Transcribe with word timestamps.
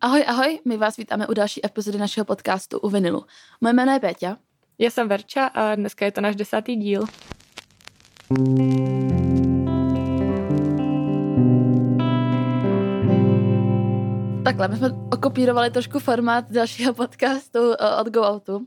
Ahoj, 0.00 0.24
ahoj, 0.26 0.60
my 0.64 0.76
vás 0.76 0.96
vítáme 0.96 1.26
u 1.26 1.34
další 1.34 1.66
epizody 1.66 1.98
našeho 1.98 2.24
podcastu 2.24 2.78
u 2.78 2.88
Vinilu. 2.88 3.24
Moje 3.60 3.72
jméno 3.72 3.92
je 3.92 4.00
Péťa. 4.00 4.36
Já 4.78 4.90
jsem 4.90 5.08
Verča 5.08 5.46
a 5.46 5.74
dneska 5.74 6.04
je 6.04 6.12
to 6.12 6.20
náš 6.20 6.36
desátý 6.36 6.76
díl. 6.76 7.04
Takhle, 14.44 14.68
my 14.68 14.76
jsme 14.76 14.90
okopírovali 15.12 15.70
trošku 15.70 15.98
formát 15.98 16.50
dalšího 16.50 16.94
podcastu 16.94 17.58
eh, 17.72 18.00
od 18.00 18.08
Go 18.08 18.34
Outu, 18.34 18.66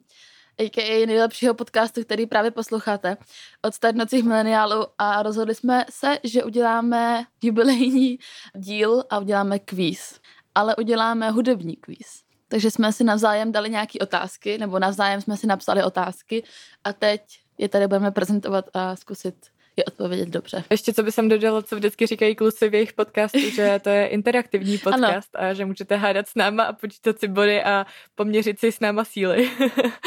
a.k.a. 0.60 1.06
nejlepšího 1.06 1.54
podcastu, 1.54 2.04
který 2.04 2.26
právě 2.26 2.52
posloucháte, 2.52 3.18
od 3.62 3.74
starnocích 3.74 4.24
mileniálů 4.24 4.86
a 4.98 5.24
rozhodli 5.24 5.56
jsme 5.56 5.86
se, 5.90 6.18
že 6.24 6.44
uděláme 6.44 7.24
jubilejní 7.42 8.20
díl 8.56 9.04
a 9.10 9.20
uděláme 9.20 9.60
kvíz 9.60 10.21
ale 10.56 10.76
uděláme 10.76 11.30
hudební 11.30 11.76
kvíz. 11.76 12.24
Takže 12.48 12.72
jsme 12.72 12.94
si 12.94 13.04
navzájem 13.04 13.52
dali 13.52 13.70
nějaké 13.70 14.00
otázky, 14.00 14.58
nebo 14.58 14.80
navzájem 14.80 15.22
jsme 15.22 15.38
si 15.38 15.48
napsali 15.48 15.84
otázky 15.84 16.44
a 16.84 16.94
teď 16.94 17.22
je 17.58 17.70
tady 17.70 17.88
budeme 17.88 18.12
prezentovat 18.12 18.66
a 18.74 18.96
zkusit 18.96 19.36
je 19.76 19.86
odpovědět 19.86 20.30
dobře. 20.30 20.64
Ještě 20.70 20.94
co 20.94 21.04
by 21.04 21.12
jsem 21.12 21.30
dodala, 21.30 21.62
co 21.62 21.76
vždycky 21.76 22.08
říkají 22.08 22.36
kluci 22.36 22.70
v 22.70 22.74
jejich 22.74 22.94
podcastu, 22.94 23.40
že 23.40 23.80
to 23.84 23.90
je 23.90 24.08
interaktivní 24.08 24.78
podcast 24.84 25.36
ano. 25.36 25.50
a 25.50 25.54
že 25.54 25.66
můžete 25.66 25.96
hádat 25.96 26.28
s 26.28 26.36
náma 26.36 26.64
a 26.64 26.74
počítat 26.74 27.20
si 27.20 27.28
body 27.28 27.64
a 27.64 27.86
poměřit 28.16 28.60
si 28.60 28.72
s 28.72 28.80
náma 28.80 29.06
síly. 29.06 29.52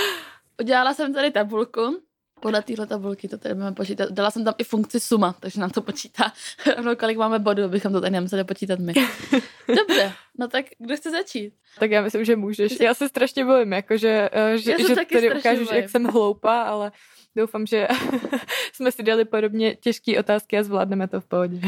Udělala 0.60 0.94
jsem 0.94 1.14
tady 1.14 1.30
tabulku 1.30 2.00
podle 2.40 2.62
téhle 2.62 2.86
tabulky 2.86 3.28
to 3.28 3.38
tady 3.38 3.54
budeme 3.54 3.72
počítat. 3.72 4.10
Dala 4.12 4.30
jsem 4.30 4.44
tam 4.44 4.54
i 4.58 4.64
funkci 4.64 5.00
suma, 5.00 5.34
takže 5.40 5.60
nám 5.60 5.70
to 5.70 5.82
počítá 5.82 6.32
rovnou, 6.76 6.96
kolik 6.96 7.18
máme 7.18 7.38
bodů, 7.38 7.64
abychom 7.64 7.92
to 7.92 8.00
tady 8.00 8.10
nemuseli 8.10 8.44
počítat 8.44 8.78
my. 8.78 8.92
Dobře, 9.68 10.12
no 10.38 10.48
tak 10.48 10.64
kdo 10.78 10.96
chce 10.96 11.10
začít? 11.10 11.54
Tak 11.78 11.90
já 11.90 12.02
myslím, 12.02 12.24
že 12.24 12.36
můžeš. 12.36 12.80
Já 12.80 12.94
se 12.94 13.08
strašně 13.08 13.44
bojím, 13.44 13.72
jakože, 13.72 14.28
eh, 14.32 14.58
že, 14.58 14.76
že 14.78 14.94
tady 14.94 15.38
ukážeš, 15.38 15.68
bojím. 15.68 15.82
jak 15.82 15.90
jsem 15.90 16.04
hloupá, 16.04 16.62
ale 16.62 16.92
doufám, 17.36 17.66
že 17.66 17.88
jsme 18.72 18.92
si 18.92 19.02
dali 19.02 19.24
podobně 19.24 19.76
těžké 19.76 20.20
otázky 20.20 20.58
a 20.58 20.62
zvládneme 20.62 21.08
to 21.08 21.20
v 21.20 21.24
pohodě. 21.24 21.60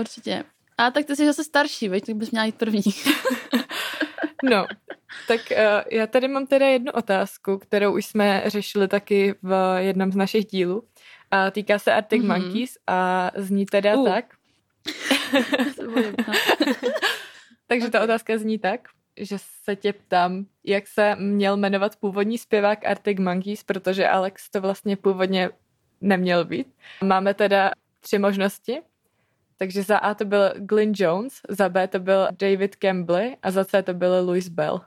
Určitě. 0.00 0.44
A 0.78 0.90
tak 0.90 1.06
ty 1.06 1.16
jsi 1.16 1.26
zase 1.26 1.44
starší, 1.44 1.88
veď, 1.88 2.06
tak 2.06 2.14
bys 2.16 2.30
měla 2.30 2.46
jít 2.46 2.54
první. 2.54 2.82
no, 4.42 4.66
tak 5.28 5.40
uh, 5.50 5.56
já 5.90 6.06
tady 6.06 6.28
mám 6.28 6.46
teda 6.46 6.66
jednu 6.66 6.92
otázku, 6.92 7.58
kterou 7.58 7.94
už 7.94 8.06
jsme 8.06 8.42
řešili 8.46 8.88
taky 8.88 9.34
v 9.42 9.76
jednom 9.78 10.12
z 10.12 10.16
našich 10.16 10.46
dílů. 10.46 10.84
A 11.30 11.50
týká 11.50 11.78
se 11.78 11.92
Arctic 11.92 12.22
mm-hmm. 12.22 12.42
Monkeys 12.42 12.78
a 12.86 13.30
zní 13.36 13.66
teda 13.66 13.94
uh. 13.96 14.08
tak. 14.08 14.24
Takže 17.66 17.90
ta 17.90 18.04
otázka 18.04 18.38
zní 18.38 18.58
tak, 18.58 18.80
že 19.16 19.36
se 19.38 19.76
tě 19.76 19.92
ptám, 19.92 20.46
jak 20.64 20.86
se 20.86 21.16
měl 21.16 21.56
jmenovat 21.56 21.96
původní 21.96 22.38
zpěvák 22.38 22.86
Arctic 22.86 23.18
Monkeys, 23.18 23.64
protože 23.64 24.08
Alex 24.08 24.50
to 24.50 24.60
vlastně 24.60 24.96
původně 24.96 25.50
neměl 26.00 26.44
být. 26.44 26.66
Máme 27.04 27.34
teda 27.34 27.70
tři 28.00 28.18
možnosti. 28.18 28.80
Takže 29.56 29.82
za 29.82 29.98
A 29.98 30.14
to 30.14 30.24
byl 30.24 30.52
Glyn 30.56 30.92
Jones, 30.96 31.40
za 31.48 31.68
B 31.68 31.88
to 31.88 31.98
byl 31.98 32.28
David 32.30 32.76
Campbell 32.76 33.30
a 33.42 33.50
za 33.50 33.64
C 33.64 33.82
to 33.82 33.94
byl 33.94 34.24
Louis 34.24 34.48
Bell. 34.48 34.80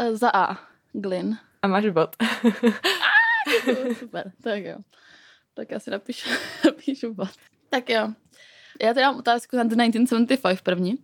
Uh, 0.00 0.16
za 0.16 0.30
A. 0.34 0.58
Glyn. 0.92 1.38
A 1.62 1.68
máš 1.68 1.88
bod. 1.90 2.16
ah, 2.20 3.94
super, 3.98 4.32
tak 4.42 4.64
jo. 4.64 4.76
Tak 5.54 5.70
já 5.70 5.80
si 5.80 5.90
napíšu, 5.90 6.30
napíšu 6.64 7.14
bod. 7.14 7.30
Tak 7.70 7.88
jo. 7.88 8.08
Já 8.82 8.94
tady 8.94 9.06
mám 9.06 9.16
otázku 9.16 9.56
na 9.56 9.64
The 9.64 9.76
1975 9.76 10.60
první. 10.60 10.94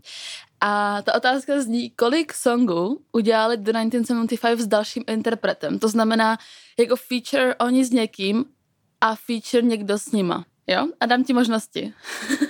A 0.60 1.02
ta 1.02 1.14
otázka 1.14 1.60
zní, 1.60 1.90
kolik 1.90 2.32
songů 2.32 3.04
udělali 3.12 3.56
The 3.56 3.72
1975 3.72 4.60
s 4.60 4.66
dalším 4.66 5.04
interpretem. 5.06 5.78
To 5.78 5.88
znamená, 5.88 6.38
jako 6.78 6.96
feature 6.96 7.54
oni 7.54 7.84
s 7.84 7.90
někým 7.90 8.44
a 9.00 9.14
feature 9.14 9.62
někdo 9.62 9.98
s 9.98 10.12
nima. 10.12 10.44
Jo? 10.66 10.88
A 11.00 11.06
dám 11.06 11.24
ti 11.24 11.32
možnosti. 11.32 11.94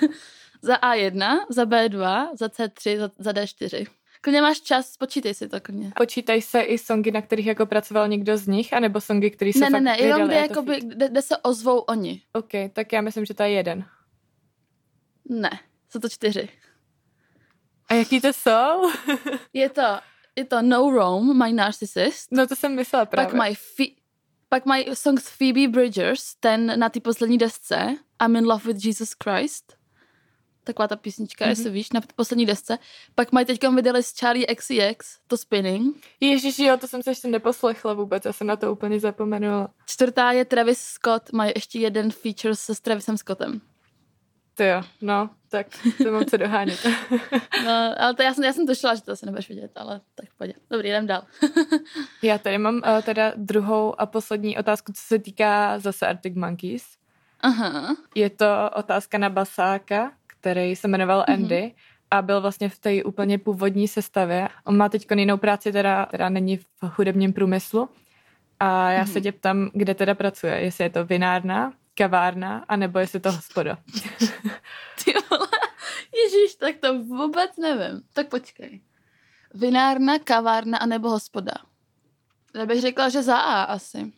za 0.63 0.77
A1, 0.77 1.39
za 1.49 1.65
B2, 1.65 2.29
za 2.35 2.47
C3, 2.47 2.99
za, 2.99 3.11
za 3.19 3.33
D4. 3.33 3.87
Klidně 4.27 4.43
máš 4.43 4.61
čas, 4.61 4.97
počítej 4.97 5.35
si 5.35 5.49
to 5.49 5.61
klidně. 5.61 5.93
Počítaj 5.97 6.43
se 6.43 6.61
i 6.61 6.79
songy, 6.79 7.11
na 7.11 7.23
kterých 7.23 7.47
jako 7.47 7.67
pracoval 7.67 8.09
někdo 8.09 8.39
z 8.39 8.47
nich, 8.47 8.75
anebo 8.75 9.01
songy, 9.01 9.31
které 9.31 9.53
se 9.53 9.59
ne, 9.59 9.71
fakt 9.71 9.83
Ne, 9.83 9.97
ne, 9.97 10.01
jenom 10.01 10.29
kde, 10.29 10.37
jakoby, 10.37 10.81
kde, 10.81 11.09
kde, 11.09 11.23
se 11.23 11.37
ozvou 11.37 11.79
oni. 11.79 12.23
OK, 12.33 12.51
tak 12.73 12.93
já 12.93 13.01
myslím, 13.01 13.25
že 13.25 13.35
to 13.35 13.43
je 13.43 13.51
jeden. 13.51 13.85
Ne, 15.29 15.51
jsou 15.91 15.99
to 16.01 16.09
čtyři. 16.09 16.49
A 17.89 17.95
jaký 17.95 18.21
to 18.21 18.29
jsou? 18.33 18.91
je 19.53 19.69
to, 19.69 19.99
je 20.37 20.45
to 20.45 20.63
No 20.63 20.91
Rome, 20.91 21.35
My 21.35 21.53
Narcissist. 21.53 22.33
No 22.33 22.47
to 22.47 22.57
jsem 22.57 22.75
myslela 22.75 23.07
právě. 23.07 23.27
Pak 23.27 23.35
mají 23.35 23.55
fi- 23.55 23.97
pak 24.49 24.67
mají 24.67 24.87
song 24.95 25.21
Phoebe 25.21 25.69
Bridgers, 25.69 26.35
ten 26.41 26.79
na 26.79 26.89
té 26.89 27.01
poslední 27.01 27.39
desce, 27.39 27.97
I'm 28.25 28.37
in 28.37 28.45
love 28.47 28.73
with 28.73 28.85
Jesus 28.85 29.11
Christ 29.25 29.76
taková 30.67 30.89
ta 30.89 30.97
písnička, 30.97 31.45
mm-hmm. 31.45 31.49
jestli 31.49 31.71
víš, 31.71 31.93
na 31.93 32.01
poslední 32.17 32.47
desce. 32.47 32.79
Pak 33.15 33.33
mají 33.33 33.47
teď 33.47 33.69
vydali 33.69 34.03
s 34.03 34.13
Charlie 34.13 34.47
XCX, 34.47 35.19
to 35.27 35.37
Spinning. 35.37 35.97
Ježiši, 36.21 36.65
jo, 36.65 36.77
to 36.77 36.89
jsem 36.89 37.03
se 37.03 37.11
ještě 37.11 37.29
neposlechla 37.29 37.95
vůbec, 37.95 38.25
já 38.25 38.33
jsem 38.33 38.47
na 38.47 38.57
to 38.57 38.73
úplně 38.73 39.01
zapomenula. 39.01 39.69
Čtvrtá 39.87 40.33
je 40.33 40.45
Travis 40.45 40.81
Scott, 40.81 41.33
mají 41.33 41.53
ještě 41.55 41.79
jeden 41.79 42.11
feature 42.11 42.55
se 42.55 42.75
s 42.75 42.81
Travisem 42.81 43.19
Scottem. 43.19 43.61
To 44.57 44.63
jo, 44.63 44.83
no, 45.01 45.31
tak 45.49 45.67
to 46.03 46.13
mám 46.13 46.25
co 46.25 46.37
dohánět. 46.37 46.87
no, 47.65 47.95
ale 47.99 48.15
to 48.15 48.23
já 48.23 48.35
jsem, 48.35 48.45
já 48.45 48.53
jsem 48.53 48.67
došla, 48.67 48.95
že 48.95 49.03
to 49.03 49.17
se 49.17 49.27
nebudeš 49.27 49.49
vidět, 49.49 49.71
ale 49.77 50.01
tak 50.15 50.29
pojď. 50.39 50.57
Dobrý, 50.71 50.89
jdem 50.89 51.07
dál. 51.07 51.23
já 52.23 52.39
tady 52.39 52.59
mám 52.59 52.75
uh, 52.75 53.03
teda 53.03 53.33
druhou 53.37 54.01
a 54.01 54.07
poslední 54.07 54.59
otázku, 54.59 54.93
co 54.93 55.03
se 55.03 55.19
týká 55.19 55.79
zase 55.79 56.07
Arctic 56.07 56.35
Monkeys. 56.35 56.85
Aha. 57.41 57.97
Je 58.15 58.31
to 58.31 58.71
otázka 58.77 59.19
na 59.19 59.31
basáka, 59.31 60.13
který 60.47 60.77
se 60.77 60.89
jmenoval 60.89 61.21
mm-hmm. 61.21 61.33
Andy 61.33 61.75
a 62.11 62.23
byl 62.23 62.41
vlastně 62.41 62.69
v 62.69 62.79
té 62.79 63.05
úplně 63.05 63.39
původní 63.39 63.89
sestavě. 63.89 64.49
On 64.65 64.77
má 64.77 64.89
teď 64.89 65.07
jinou 65.15 65.37
práci, 65.37 65.73
teda, 65.73 66.07
teda 66.07 66.29
není 66.29 66.57
v 66.57 66.67
hudebním 66.97 67.33
průmyslu. 67.33 67.89
A 68.61 68.91
já 68.91 69.05
mm-hmm. 69.05 69.13
se 69.13 69.21
tě 69.21 69.33
ptám, 69.33 69.71
kde 69.73 69.95
teda 69.95 70.15
pracuje. 70.15 70.55
Jestli 70.55 70.85
je 70.85 70.91
to 70.91 71.05
vinárna, 71.05 71.73
kavárna, 71.95 72.65
anebo 72.69 72.99
jestli 72.99 73.21
to 73.21 73.33
hospoda. 73.33 73.79
Ty 75.05 75.13
vole, 75.31 75.49
ježíš, 76.25 76.55
tak 76.55 76.77
to 76.77 76.99
vůbec 76.99 77.57
nevím. 77.57 78.03
Tak 78.13 78.29
počkej. 78.29 78.81
Vinárna, 79.55 80.19
kavárna, 80.19 80.79
anebo 80.79 81.11
hospoda. 81.11 81.55
Já 82.55 82.67
bych 82.67 82.81
řekla, 82.81 83.09
že 83.09 83.23
za 83.23 83.37
A 83.37 83.63
asi. 83.63 84.13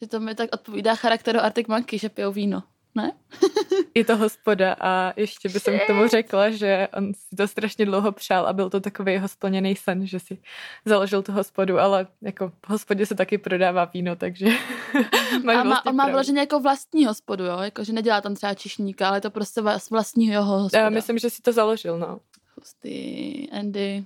Že 0.00 0.08
to 0.08 0.20
mi 0.20 0.34
tak 0.34 0.48
odpovídá 0.52 0.94
charakteru 0.94 1.40
Arctic 1.40 1.66
Monkey, 1.66 1.98
že 1.98 2.08
pijou 2.08 2.32
víno 2.32 2.62
ne? 2.94 3.12
Je 3.94 4.04
to 4.04 4.16
hospoda 4.16 4.76
a 4.80 5.12
ještě 5.16 5.48
by 5.48 5.60
jsem 5.60 5.78
k 5.78 5.86
tomu 5.86 6.08
řekla, 6.08 6.50
že 6.50 6.88
on 6.96 7.14
si 7.14 7.36
to 7.36 7.48
strašně 7.48 7.86
dlouho 7.86 8.12
přál 8.12 8.46
a 8.46 8.52
byl 8.52 8.70
to 8.70 8.80
takový 8.80 9.12
jeho 9.12 9.28
splněný 9.28 9.76
sen, 9.76 10.06
že 10.06 10.20
si 10.20 10.38
založil 10.84 11.22
tu 11.22 11.32
hospodu, 11.32 11.78
ale 11.78 12.06
jako 12.22 12.48
v 12.48 12.70
hospodě 12.70 13.06
se 13.06 13.14
taky 13.14 13.38
prodává 13.38 13.84
víno, 13.84 14.16
takže 14.16 14.46
máš 15.44 15.56
a 15.56 15.62
má, 15.62 15.62
vlastně 15.62 15.90
on 15.90 15.96
má 15.96 16.08
vloženě 16.08 16.40
jako 16.40 16.60
vlastní 16.60 17.06
hospodu, 17.06 17.44
jo? 17.44 17.58
Jako, 17.58 17.84
že 17.84 17.92
nedělá 17.92 18.20
tam 18.20 18.34
třeba 18.34 18.54
čišníka, 18.54 19.08
ale 19.08 19.16
je 19.16 19.20
to 19.20 19.30
prostě 19.30 19.60
vlastního 19.90 20.32
jeho 20.32 20.58
hospoda. 20.58 20.82
Já 20.82 20.90
myslím, 20.90 21.18
že 21.18 21.30
si 21.30 21.42
to 21.42 21.52
založil, 21.52 21.98
no. 21.98 22.20
Hustý, 22.56 23.50
Andy. 23.50 24.04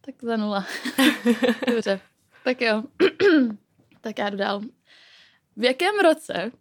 Tak 0.00 0.14
za 0.22 0.36
nula. 0.36 0.66
Dobře. 1.70 2.00
Tak 2.44 2.60
jo. 2.60 2.82
tak 4.00 4.18
já 4.18 4.30
jdu 4.30 4.36
dál. 4.36 4.60
V 5.56 5.64
jakém 5.64 5.94
roce 6.04 6.52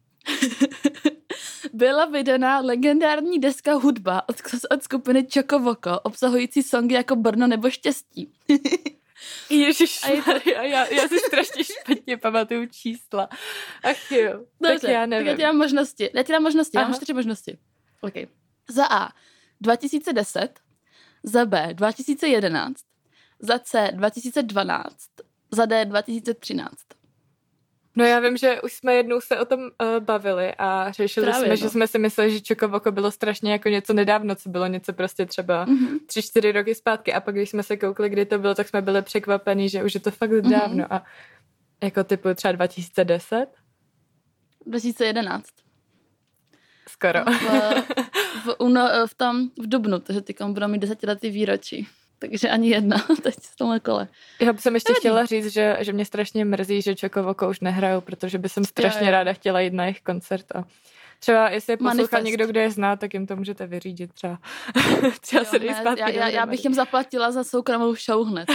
byla 1.73 2.05
vydana 2.05 2.59
legendární 2.59 3.39
deska 3.39 3.73
hudba 3.73 4.29
od, 4.29 4.35
od 4.72 4.83
skupiny 4.83 5.23
Čokovoko, 5.28 6.00
obsahující 6.00 6.63
songy 6.63 6.94
jako 6.94 7.16
Brno 7.16 7.47
nebo 7.47 7.69
Štěstí. 7.69 8.33
Ježiš, 9.50 10.03
a 10.03 10.07
je 10.07 10.24
to... 10.24 10.50
já, 10.50 10.86
já 10.94 11.07
si 11.07 11.19
strašně 11.19 11.63
špatně 11.63 12.18
pamatuju 12.18 12.65
čísla. 12.65 13.30
Ach 13.83 14.12
jo, 14.12 14.45
Dobře, 14.62 14.80
tak 14.80 14.91
já 14.91 15.06
nevím. 15.06 15.25
Tak 15.25 15.31
já 15.31 15.36
ti 15.36 15.41
dám 15.41 15.57
možnosti. 15.57 16.09
Já 16.13 16.24
ti 16.24 16.31
dám 16.31 16.44
možnosti, 16.44 16.77
Aha. 16.77 16.83
já 16.83 16.88
mám 16.88 16.95
čtyři 16.97 17.13
možnosti. 17.13 17.57
Okay. 18.01 18.27
Za 18.69 18.86
A 18.86 19.09
2010, 19.62 20.59
za 21.24 21.45
B 21.45 21.69
2011, 21.74 22.75
za 23.39 23.59
C 23.59 23.91
2012, 23.94 24.88
za 25.51 25.65
D 25.65 25.86
2013. 25.86 26.96
No 27.97 28.05
já 28.05 28.19
vím, 28.19 28.38
že 28.38 28.61
už 28.61 28.73
jsme 28.73 28.94
jednou 28.94 29.21
se 29.21 29.39
o 29.39 29.45
tom 29.45 29.59
uh, 29.59 29.99
bavili 29.99 30.53
a 30.57 30.91
řešili 30.91 31.25
Právě, 31.25 31.41
jsme, 31.41 31.49
no. 31.49 31.55
že 31.55 31.69
jsme 31.69 31.88
si 31.88 31.99
mysleli, 31.99 32.31
že 32.31 32.41
Čokovoko 32.41 32.91
bylo 32.91 33.11
strašně 33.11 33.51
jako 33.51 33.69
něco 33.69 33.94
nedávno, 33.94 34.35
co 34.35 34.49
bylo 34.49 34.67
něco 34.67 34.94
prostě 34.94 35.25
třeba 35.25 35.65
mm-hmm. 35.65 35.99
tři, 36.05 36.21
čtyři 36.21 36.51
roky 36.51 36.75
zpátky 36.75 37.13
a 37.13 37.19
pak 37.19 37.35
když 37.35 37.49
jsme 37.49 37.63
se 37.63 37.77
koukli, 37.77 38.09
kdy 38.09 38.25
to 38.25 38.39
bylo, 38.39 38.55
tak 38.55 38.67
jsme 38.67 38.81
byli 38.81 39.01
překvapení, 39.01 39.69
že 39.69 39.83
už 39.83 39.94
je 39.94 39.99
to 39.99 40.11
fakt 40.11 40.31
mm-hmm. 40.31 40.51
dávno 40.51 40.94
a 40.94 41.03
jako 41.83 42.03
typu 42.03 42.33
třeba 42.33 42.51
2010? 42.51 43.45
2011. 44.65 45.47
Skoro. 46.89 47.19
V, 47.25 48.45
v, 48.45 48.55
uno, 48.59 48.89
v 49.07 49.15
tom, 49.15 49.50
v 49.63 49.69
Dubnu, 49.69 50.00
takže 50.00 50.21
ty 50.21 50.35
budou 50.47 50.67
mít 50.67 50.79
desetiletý 50.79 51.29
výročí. 51.29 51.88
Takže 52.19 52.49
ani 52.49 52.69
jedna 52.69 52.97
teď 53.21 53.35
v 53.35 53.55
tomhle 53.55 53.79
kole. 53.79 54.07
Já 54.39 54.53
bych 54.53 54.65
ještě 54.65 54.91
Nevadí. 54.91 54.99
chtěla 54.99 55.25
říct, 55.25 55.53
že, 55.53 55.77
že 55.79 55.93
mě 55.93 56.05
strašně 56.05 56.45
mrzí, 56.45 56.81
že 56.81 56.95
Čokovoko 56.95 57.49
už 57.49 57.59
nehrajou, 57.59 58.01
protože 58.01 58.37
by 58.37 58.49
jsem 58.49 58.65
strašně 58.65 59.07
jo. 59.07 59.11
ráda 59.11 59.33
chtěla 59.33 59.59
jít 59.59 59.73
na 59.73 59.83
jejich 59.83 60.01
koncert 60.01 60.45
a 60.55 60.63
třeba 61.19 61.49
jestli 61.49 61.73
je 61.73 61.77
poslouchá 61.77 61.95
Manifest. 61.95 62.23
někdo, 62.23 62.47
kdo 62.47 62.59
je 62.59 62.71
zná, 62.71 62.95
tak 62.95 63.13
jim 63.13 63.27
to 63.27 63.35
můžete 63.35 63.67
vyřídit 63.67 64.13
třeba. 64.13 64.39
třeba 65.21 65.43
se 65.43 65.59
dej 65.59 65.69
ne, 65.69 65.75
zpátky 65.75 66.01
já, 66.01 66.09
já, 66.09 66.27
já 66.27 66.45
bych 66.45 66.63
jim 66.63 66.73
zaplatila 66.73 67.31
za 67.31 67.43
soukromou 67.43 67.95
show 67.95 68.27
hned. 68.27 68.49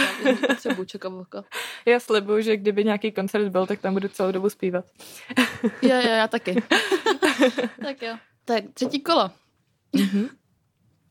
Já 0.65 0.85
čekovoko. 0.85 1.43
Já 1.85 1.99
slibuju, 1.99 2.41
že 2.41 2.57
kdyby 2.57 2.83
nějaký 2.83 3.11
koncert 3.11 3.47
byl, 3.49 3.67
tak 3.67 3.79
tam 3.79 3.93
budu 3.93 4.07
celou 4.07 4.31
dobu 4.31 4.49
zpívat. 4.49 4.85
Jo, 5.81 5.95
jo, 5.95 6.09
já 6.09 6.27
taky. 6.27 6.55
tak 7.83 8.01
jo. 8.01 8.17
Tak 8.45 8.63
třetí 8.73 9.01
kolo. 9.01 9.31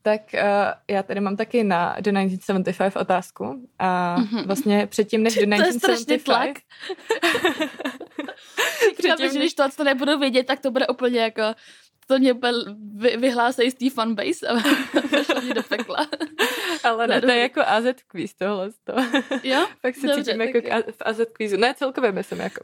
Tak 0.05 0.21
uh, 0.33 0.39
já 0.95 1.03
tady 1.03 1.19
mám 1.19 1.35
taky 1.37 1.63
na 1.63 1.95
The 2.01 2.11
1975 2.11 3.01
otázku. 3.01 3.67
A 3.79 4.15
Mhm. 4.19 4.43
vlastně 4.47 4.87
předtím, 4.87 5.23
než 5.23 5.33
The 5.37 5.39
To 5.45 5.63
je 5.65 5.73
strašně 5.73 6.17
1975... 6.17 6.23
tlak. 6.23 6.49
Že 9.31 9.39
když 9.39 9.53
to, 9.53 9.63
to 9.77 9.83
nebudu 9.83 10.19
vědět, 10.19 10.45
tak 10.47 10.59
to 10.59 10.71
bude 10.71 10.87
úplně 10.87 11.19
jako 11.19 11.41
to 12.07 12.19
mě 12.19 12.33
úplně 12.33 12.51
vy, 12.95 13.17
vyhlásej 13.17 13.71
z 13.71 13.73
té 13.75 13.89
fanbase 13.89 14.47
a 14.47 14.53
vešlo 15.11 15.41
mě 15.41 15.53
do 15.53 15.63
pekla. 15.63 16.07
Ale 16.83 17.07
ne, 17.07 17.21
to 17.21 17.31
je 17.31 17.39
jako 17.39 17.61
AZ 17.67 17.85
quiz 18.07 18.33
tohle. 18.33 18.69
To. 18.83 18.93
Jo? 19.43 19.67
Fakt 19.81 19.95
se 19.95 20.07
Dobře, 20.07 20.23
cítím 20.23 20.41
jako 20.41 20.61
k- 20.61 20.91
v 20.91 21.01
AZ 21.05 21.19
quizu. 21.33 21.57
Ne, 21.57 21.73
celkově 21.73 22.11
myslím 22.11 22.39
jako. 22.39 22.63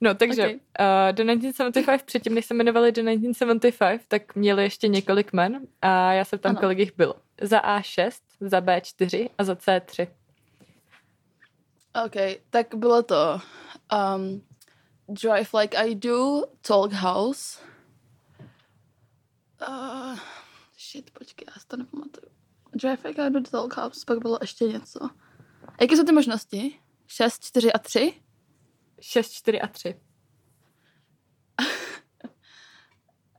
No, 0.00 0.14
takže 0.14 0.42
Okay. 0.42 0.54
uh, 0.54 1.12
The 1.12 1.22
1975, 1.22 2.02
předtím, 2.02 2.34
než 2.34 2.46
se 2.46 2.54
jmenovali 2.54 2.92
The 2.92 3.00
1975, 3.00 4.02
tak 4.08 4.34
měli 4.34 4.62
ještě 4.62 4.88
několik 4.88 5.32
men 5.32 5.66
a 5.82 6.12
já 6.12 6.24
se 6.24 6.38
tam, 6.38 6.50
Ano. 6.50 6.60
kolik 6.60 6.78
jich 6.78 6.96
bylo. 6.96 7.14
Za 7.42 7.60
A6, 7.60 8.10
za 8.40 8.60
B4 8.60 9.30
a 9.38 9.44
za 9.44 9.54
C3. 9.54 10.08
OK, 12.06 12.40
tak 12.50 12.74
bylo 12.74 13.02
to 13.02 13.40
um, 14.16 14.42
Drive 15.08 15.60
Like 15.60 15.76
I 15.76 15.94
Do, 15.94 16.42
Talk 16.66 16.92
House. 16.92 17.60
Uh, 19.68 20.18
shit, 20.78 21.10
počkej, 21.10 21.46
já 21.54 21.60
si 21.60 21.66
to 21.68 21.76
nepamatuju. 21.76 22.26
Drive 22.74 22.98
Like 23.08 23.22
I 23.26 23.30
Do, 23.30 23.40
Talk 23.40 23.76
House, 23.76 24.04
pak 24.06 24.18
bylo 24.18 24.38
ještě 24.40 24.64
něco. 24.64 25.08
Jaké 25.80 25.96
jsou 25.96 26.04
ty 26.04 26.12
možnosti? 26.12 26.78
6, 27.06 27.44
4 27.44 27.72
a 27.72 27.78
3? 27.78 28.12
6, 29.00 29.32
4 29.32 29.60
a 29.60 29.66
3. 29.66 29.94
Uh, 31.58 31.64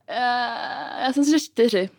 já 1.04 1.14
jsem 1.14 1.24
si 1.24 1.32
že 1.32 1.40
4. 1.40 1.90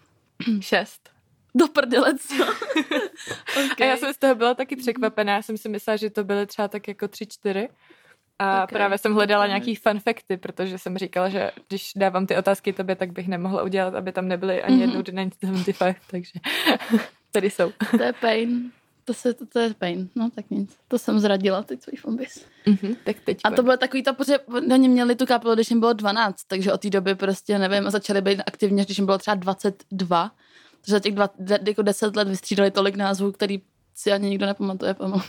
6. 0.61 1.09
Do 1.55 1.69
prdele, 1.69 2.19
co? 2.19 2.45
A 3.81 3.85
já 3.85 3.97
jsem 3.97 4.15
z 4.15 4.19
toho 4.19 4.35
byla 4.35 4.55
taky 4.55 4.77
překvapená. 4.77 5.35
Já 5.35 5.43
jsem 5.43 5.57
si 5.59 5.69
myslela, 5.69 5.97
že 5.97 6.11
to 6.11 6.25
byly 6.25 6.47
třeba 6.47 6.69
tak 6.69 6.89
jako 6.89 7.09
3, 7.09 7.27
4. 7.27 7.69
A 8.39 8.63
Ok, 8.65 8.69
právě 8.71 8.99
jsem 8.99 9.15
hledala 9.15 9.45
ok. 9.45 9.49
nějaký 9.49 9.75
fun 9.75 10.01
facty, 10.01 10.37
protože 10.37 10.79
jsem 10.79 10.99
říkala, 10.99 11.29
že 11.29 11.51
když 11.69 11.93
dávám 11.97 12.27
ty 12.27 12.37
otázky 12.37 12.73
tobě, 12.73 12.97
tak 12.97 13.13
bych 13.13 13.29
nemohla 13.29 13.63
udělat, 13.63 13.95
aby 13.95 14.13
tam 14.13 14.29
nebyly 14.29 14.63
ani 14.63 14.75
Mhm. 14.77 14.83
jednou 14.83 15.03
The 15.03 15.11
1975, 15.13 15.97
takže 16.11 16.33
tady 17.33 17.51
jsou. 17.51 17.73
To 17.97 18.03
je 18.03 18.13
pain. 18.13 18.73
To, 19.09 19.15
se, 19.15 19.35
to, 19.35 19.47
to 19.47 19.59
je 19.59 19.75
pain. 19.75 20.09
No 20.15 20.31
tak 20.31 20.51
nic. 20.51 20.77
To 20.89 20.99
jsem 20.99 21.21
zradila, 21.21 21.63
teď 21.63 21.83
svůj 21.83 21.97
fanbase. 21.97 22.41
Mhm, 22.67 22.97
tak 23.05 23.17
teď. 23.25 23.39
A 23.45 23.51
to 23.51 23.63
bylo 23.63 23.77
takový 23.77 24.03
to, 24.03 24.15
protože 24.15 24.39
oni 24.75 24.89
měli 24.89 25.17
tu 25.17 25.27
kapelu, 25.27 25.55
když 25.55 25.71
jim 25.71 25.81
bylo 25.81 25.93
12, 25.93 26.45
takže 26.49 26.73
od 26.73 26.81
té 26.81 26.91
doby 26.91 27.15
prostě, 27.15 27.59
nevím, 27.59 27.87
a 27.87 27.91
začali 27.91 28.21
být 28.21 28.43
aktivně, 28.47 28.85
když 28.85 28.99
jim 28.99 29.07
bylo 29.07 29.19
třeba 29.19 29.35
22. 29.35 30.33
Takže 30.81 30.93
za 30.93 31.01
těch 31.01 31.15
dva, 31.15 31.31
jako 31.67 31.83
10 31.83 32.17
let 32.17 32.29
vystřídali 32.29 32.71
tolik 32.71 32.97
názvů, 32.97 33.33
který 33.33 33.63
si 33.95 34.13
ani 34.13 34.29
nikdo 34.29 34.47
nepamatuje 34.47 34.95
pomalu. 34.95 35.23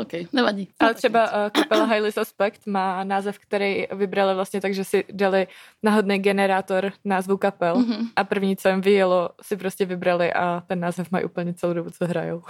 OK, 0.00 0.12
nevadí. 0.32 0.68
Ale 0.80 0.94
třeba 0.94 1.32
uh, 1.32 1.50
kapela 1.50 1.84
Highly 1.92 2.12
Suspect 2.12 2.66
má 2.66 3.04
název, 3.04 3.38
který 3.38 3.86
vybrali 3.92 4.34
vlastně 4.34 4.60
tak, 4.60 4.74
že 4.74 4.84
si 4.84 5.04
dali 5.12 5.46
náhodný 5.82 6.18
generátor 6.18 6.92
názvu 7.04 7.36
kapel 7.36 7.76
Mhm. 7.76 8.06
a 8.16 8.24
první, 8.24 8.56
co 8.56 8.68
jim 8.68 8.80
vyjelo, 8.80 9.30
si 9.42 9.56
prostě 9.56 9.84
vybrali 9.84 10.32
a 10.32 10.62
ten 10.66 10.80
název 10.80 11.10
mají 11.10 11.24
úplně 11.24 11.54
celou 11.54 11.72
dobu, 11.72 11.90
co 11.90 12.06
hrajou. 12.06 12.42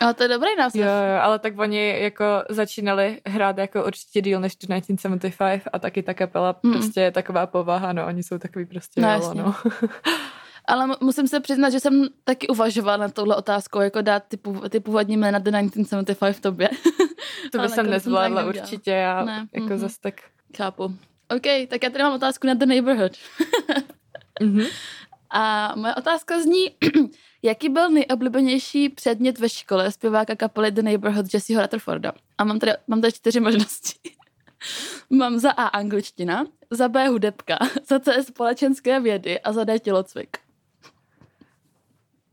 Ale 0.00 0.14
to 0.14 0.22
je 0.22 0.28
dobrý 0.28 0.48
název. 0.58 0.80
Jo, 0.80 0.86
jo, 0.86 1.20
ale 1.20 1.38
tak 1.38 1.58
oni 1.58 1.96
jako 2.02 2.24
začínali 2.48 3.20
hrát 3.26 3.58
jako 3.58 3.84
určitě 3.86 4.20
díl 4.20 4.40
než 4.40 4.56
1975 4.56 5.62
a 5.72 5.78
taky 5.78 6.02
ta 6.02 6.14
kapela 6.14 6.56
Mm. 6.62 6.72
prostě 6.72 7.00
je 7.00 7.10
taková 7.10 7.46
povaha, 7.46 7.92
no, 7.92 8.06
oni 8.06 8.22
jsou 8.22 8.38
takový 8.38 8.64
prostě 8.66 9.00
No, 9.00 9.08
jasně. 9.08 9.42
no. 9.42 9.54
Ale 10.64 10.86
mu- 10.86 10.94
musím 11.00 11.28
se 11.28 11.40
přiznat, 11.40 11.70
že 11.70 11.80
jsem 11.80 12.08
taky 12.24 12.48
uvažovala 12.48 12.96
na 12.96 13.08
touhle 13.08 13.36
otázkou, 13.36 13.80
jako 13.80 14.02
dát 14.02 14.22
ty, 14.28 14.36
pův- 14.36 14.68
ty 14.68 14.80
původní 14.80 15.16
jména 15.16 15.38
The 15.38 15.50
1975 15.50 16.40
tobě. 16.40 16.68
To 17.52 17.58
by 17.58 17.68
jsem 17.68 17.70
nakonec 17.70 17.74
jsem 17.74 17.90
nezvládla 17.90 18.44
určitě, 18.44 18.90
já 18.90 19.24
Ne, 19.24 19.46
jako 19.52 19.66
mhm. 19.66 19.78
zas 19.78 19.98
tak... 19.98 20.14
Chápu. 20.56 20.84
OK, 21.36 21.68
tak 21.68 21.82
já 21.82 21.90
tady 21.90 22.04
mám 22.04 22.12
otázku 22.12 22.46
na 22.46 22.54
The 22.54 22.66
Neighborhood. 22.66 23.12
Mhm. 24.40 24.64
A 25.30 25.72
moje 25.76 25.94
otázka 25.94 26.40
zní, 26.40 26.70
jaký 27.42 27.68
byl 27.68 27.90
nejoblíbenější 27.90 28.88
předmět 28.88 29.38
ve 29.38 29.48
škole 29.48 29.92
zpěváka 29.92 30.36
kapely 30.36 30.70
The 30.70 30.82
Neighborhood 30.82 31.34
Jesseho 31.34 31.62
Rutherforda? 31.62 32.12
A 32.38 32.44
mám 32.44 32.58
tady, 32.58 32.72
mám 32.86 33.00
tady 33.00 33.12
čtyři 33.12 33.40
možnosti. 33.40 33.98
mám 35.10 35.38
za 35.38 35.50
A 35.50 35.66
angličtina, 35.66 36.44
za 36.70 36.88
B 36.88 37.08
hudebka, 37.08 37.58
za 37.88 38.00
C 38.00 38.22
společenské 38.24 39.00
vědy 39.00 39.40
a 39.40 39.52
za 39.52 39.64
D 39.64 39.78
tělocvik. 39.78 40.36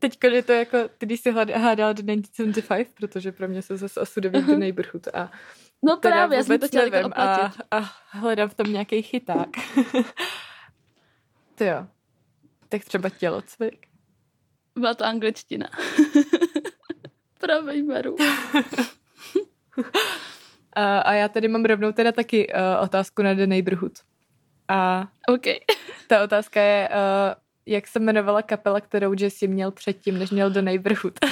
Teď 0.00 0.18
je 0.24 0.42
to 0.42 0.52
jako, 0.52 0.78
ty 0.98 1.06
když 1.06 1.20
jsi 1.20 1.32
hlad- 1.32 1.56
hádala 1.56 1.92
The 1.92 2.02
1975, 2.02 2.88
protože 2.94 3.32
pro 3.32 3.48
mě 3.48 3.62
jsou 3.62 3.76
zase 3.76 4.00
osudový 4.00 4.42
The 4.42 4.56
Neighborhood 4.56 5.08
a 5.14 5.30
No 5.82 5.96
teda 5.96 6.14
právě, 6.14 6.38
já 6.38 6.44
jsem 6.44 6.58
to 6.58 6.66
chtěla 6.66 6.84
nevím 6.84 7.12
a, 7.16 7.52
a 7.70 7.80
hledám 8.08 8.48
v 8.48 8.54
tom 8.54 8.72
nějaký 8.72 9.02
chyták. 9.02 9.48
to 11.54 11.64
jo. 11.64 11.86
Tak 12.68 12.84
třeba 12.84 13.08
tělocvik. 13.08 13.86
Byla 14.74 14.94
to 14.94 15.04
angličtina. 15.04 15.68
Promiň, 17.38 17.86
Beru. 17.86 18.16
A, 20.72 20.98
a 20.98 21.12
já 21.12 21.28
tady 21.28 21.48
mám 21.48 21.64
rovnou 21.64 21.92
teda 21.92 22.12
taky 22.12 22.52
uh, 22.52 22.84
otázku 22.84 23.22
na 23.22 23.34
The 23.34 23.46
Neighborhood. 23.46 23.92
A 24.68 25.08
OK. 25.28 25.46
ta 26.06 26.24
otázka 26.24 26.60
je, 26.60 26.88
uh, 26.88 27.34
jak 27.70 27.86
se 27.86 27.98
jmenovala 27.98 28.42
kapela, 28.42 28.80
kterou 28.80 29.14
Jesse 29.18 29.46
měl 29.46 29.70
předtím, 29.70 30.18
než 30.18 30.30
měl 30.30 30.50
The 30.50 30.62
Neighborhood. 30.62 31.14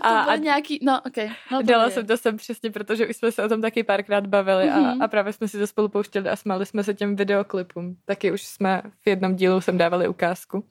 To 0.00 0.06
a, 0.06 0.22
byl 0.22 0.32
a 0.32 0.36
nějaký, 0.36 0.78
no 0.82 1.00
OK. 1.06 1.16
No, 1.52 1.62
dala 1.62 1.90
jsem 1.90 2.06
to 2.06 2.16
sem 2.16 2.36
přesně, 2.36 2.70
protože 2.70 3.08
už 3.08 3.16
jsme 3.16 3.32
se 3.32 3.44
o 3.44 3.48
tom 3.48 3.60
taky 3.62 3.84
párkrát 3.84 4.26
bavili 4.26 4.66
Mhm. 4.70 5.02
a, 5.02 5.04
a 5.04 5.08
právě 5.08 5.32
jsme 5.32 5.48
si 5.48 5.58
to 5.58 5.66
spolu 5.66 5.88
pouštěli 5.88 6.28
a 6.28 6.36
smáli 6.36 6.66
jsme 6.66 6.84
se 6.84 6.94
těm 6.94 7.16
videoklipům. 7.16 7.96
Taky 8.04 8.32
už 8.32 8.42
jsme 8.42 8.82
v 9.02 9.06
jednom 9.08 9.36
dílu 9.36 9.60
sem 9.60 9.78
dávali 9.78 10.08
ukázku. 10.08 10.64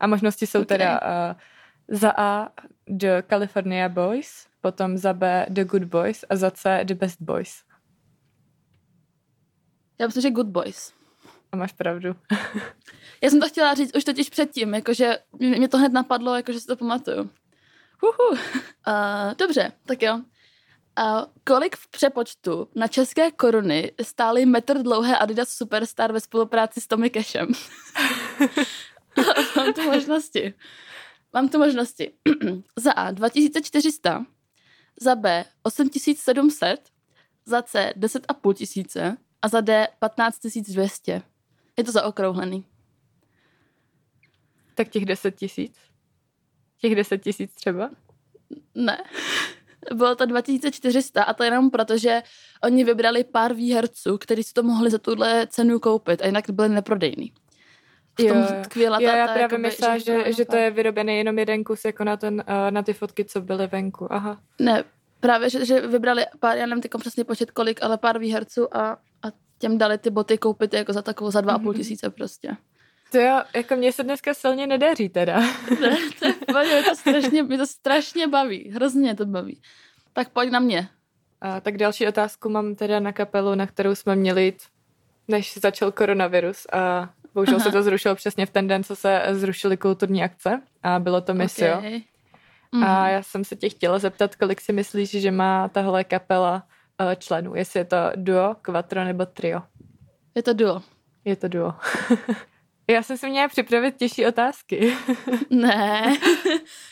A 0.00 0.06
možnosti 0.06 0.46
jsou 0.46 0.60
Ok. 0.60 0.66
teda 0.66 1.00
uh, 1.00 1.36
za 1.88 2.12
A 2.16 2.48
The 2.88 3.22
California 3.30 3.88
Boys, 3.88 4.46
potom 4.60 4.98
za 4.98 5.12
B 5.12 5.46
The 5.48 5.64
Good 5.64 5.84
Boys 5.84 6.24
a 6.30 6.36
za 6.36 6.50
C 6.50 6.80
The 6.84 6.94
Best 6.94 7.22
Boys. 7.22 7.62
Já 10.00 10.06
myslím, 10.06 10.22
že 10.22 10.30
Good 10.30 10.46
Boys. 10.46 10.92
A 11.52 11.56
máš 11.56 11.72
pravdu. 11.72 12.16
Já 13.22 13.30
jsem 13.30 13.40
to 13.40 13.48
chtěla 13.48 13.74
říct 13.74 13.96
už 13.96 14.04
totiž 14.04 14.30
předtím, 14.30 14.74
jakože 14.74 15.18
mě 15.38 15.68
to 15.68 15.78
hned 15.78 15.92
napadlo, 15.92 16.34
jakože 16.34 16.60
si 16.60 16.66
to 16.66 16.76
pamatuju. 16.76 17.30
Uh, 18.02 18.38
dobře, 19.38 19.72
tak 19.86 20.02
jo. 20.02 20.14
Uh, 20.14 20.22
kolik 21.44 21.76
v 21.76 21.88
přepočtu 21.88 22.68
na 22.74 22.88
české 22.88 23.30
koruny 23.30 23.92
stály 24.02 24.46
metr 24.46 24.82
dlouhé 24.82 25.18
Adidas 25.18 25.48
Superstar 25.48 26.12
ve 26.12 26.20
spolupráci 26.20 26.80
s 26.80 26.86
Tommy 26.86 27.10
Cashem? 27.10 27.48
Mám 29.56 29.72
tu 29.72 29.82
možnosti. 29.82 30.54
Mám 31.32 31.48
tu 31.48 31.58
možnosti. 31.58 32.12
za 32.76 32.92
A 32.92 33.10
2400, 33.10 34.26
za 35.00 35.14
B 35.14 35.44
8700, 35.62 36.80
za 37.46 37.62
C 37.62 37.92
10,5 37.96 38.54
tisíce 38.54 39.16
a 39.42 39.48
za 39.48 39.60
D 39.60 39.88
15 39.98 40.38
200. 40.68 41.22
Je 41.76 41.84
to 41.84 41.92
zaokrouhlený. 41.92 42.64
Tak 44.76 44.88
těch 44.88 45.04
10 45.04 45.36
tisíc? 45.36 45.76
Těch 46.80 46.94
10 46.94 47.18
tisíc 47.18 47.54
třeba? 47.54 47.90
Ne. 48.74 48.98
Bylo 49.94 50.14
to 50.14 50.26
2400 50.26 51.22
a 51.22 51.32
to 51.34 51.44
jenom 51.44 51.70
proto, 51.70 51.98
že 51.98 52.22
oni 52.62 52.84
vybrali 52.84 53.24
pár 53.24 53.54
výherců, 53.54 54.18
kteří 54.18 54.42
si 54.42 54.52
to 54.52 54.62
mohli 54.62 54.90
za 54.90 54.98
tuhle 54.98 55.46
cenu 55.46 55.78
koupit 55.80 56.22
a 56.22 56.26
jinak 56.26 56.50
byly 56.50 56.68
neprodejný. 56.68 57.32
V 58.20 58.24
tom 58.28 58.46
tkvěla 58.62 58.98
jo, 59.00 59.08
ta, 59.08 59.16
já 59.16 59.26
ta, 59.26 59.32
právě 59.32 59.42
jakoby, 59.42 59.62
myslela, 59.62 59.98
že, 59.98 60.12
vybrali 60.12 60.32
že 60.32 60.44
to 60.44 60.56
je 60.56 60.70
vyrobený 60.70 61.18
jenom 61.18 61.38
jeden 61.38 61.64
kus 61.64 61.84
jako 61.84 62.04
na, 62.04 62.16
ten, 62.16 62.34
uh, 62.34 62.70
na 62.70 62.82
ty 62.82 62.92
fotky, 62.92 63.24
co 63.24 63.40
byly 63.40 63.66
venku. 63.66 64.12
Aha. 64.12 64.40
Ne, 64.58 64.84
právě, 65.20 65.50
že, 65.50 65.64
že 65.66 65.80
vybrali 65.86 66.24
pár, 66.40 66.56
já 66.56 66.66
nevím 66.66 66.82
teď 66.82 66.90
přesně 66.98 67.24
počet 67.24 67.50
kolik, 67.50 67.82
ale 67.82 67.98
pár 67.98 68.18
výherců 68.18 68.76
a, 68.76 68.92
a 69.22 69.26
těm 69.58 69.78
dali 69.78 69.98
ty 69.98 70.10
boty 70.10 70.38
koupit 70.38 70.74
jako 70.74 70.92
za 70.92 71.02
takovou 71.02 71.30
za 71.30 71.40
dva 71.40 71.52
a 71.52 71.58
půl 71.58 71.72
Mhm. 71.72 71.80
tisíce 71.80 72.10
prostě. 72.10 72.56
To 73.10 73.18
jo, 73.18 73.42
jako 73.54 73.76
mě 73.76 73.92
se 73.92 74.02
dneska 74.02 74.34
silně 74.34 74.66
nedaří 74.66 75.08
teda. 75.08 75.40
Ne, 75.80 75.96
to, 76.18 76.58
je, 76.58 76.66
mě, 76.66 76.82
to 76.82 76.96
strašně, 76.96 77.42
mě 77.42 77.58
to 77.58 77.66
strašně 77.66 78.28
baví, 78.28 78.70
hrozně 78.74 79.14
to 79.14 79.26
baví. 79.26 79.60
Tak 80.12 80.28
pojď 80.28 80.50
na 80.50 80.60
mě. 80.60 80.88
A, 81.40 81.60
tak 81.60 81.76
další 81.76 82.08
otázku 82.08 82.48
mám 82.48 82.74
teda 82.74 83.00
na 83.00 83.12
kapelu, 83.12 83.54
na 83.54 83.66
kterou 83.66 83.94
jsme 83.94 84.16
měli 84.16 84.44
jít, 84.44 84.62
než 85.28 85.58
začal 85.58 85.92
koronavirus 85.92 86.66
a 86.72 87.10
bohužel 87.34 87.56
Aha. 87.56 87.64
se 87.64 87.72
to 87.72 87.82
zrušilo 87.82 88.14
přesně 88.14 88.46
v 88.46 88.50
ten 88.50 88.68
den, 88.68 88.84
co 88.84 88.96
se 88.96 89.22
zrušily 89.32 89.76
kulturní 89.76 90.24
akce 90.24 90.62
a 90.82 90.98
bylo 90.98 91.20
to 91.20 91.34
Missio. 91.34 91.78
Okay. 91.78 92.02
Mm-hmm. 92.74 92.84
A 92.84 93.02
mhm. 93.02 93.10
já 93.10 93.22
jsem 93.22 93.44
se 93.44 93.56
tě 93.56 93.68
chtěla 93.68 93.98
zeptat, 93.98 94.36
kolik 94.36 94.60
si 94.60 94.72
myslíš, 94.72 95.10
že 95.10 95.30
má 95.30 95.68
tahle 95.68 96.04
kapela 96.04 96.62
uh, 97.00 97.12
členů, 97.14 97.54
jestli 97.54 97.80
je 97.80 97.84
to 97.84 97.96
duo, 98.16 98.56
quattro 98.62 99.04
nebo 99.04 99.26
trio? 99.26 99.62
Je 100.34 100.42
to 100.42 100.52
duo. 100.52 100.82
Je 101.24 101.36
to 101.36 101.48
duo. 101.48 101.74
Já 102.90 103.02
jsem 103.02 103.16
si 103.16 103.30
měla 103.30 103.48
připravit 103.48 103.96
těžší 103.96 104.26
otázky. 104.26 104.96
ne, 105.50 106.16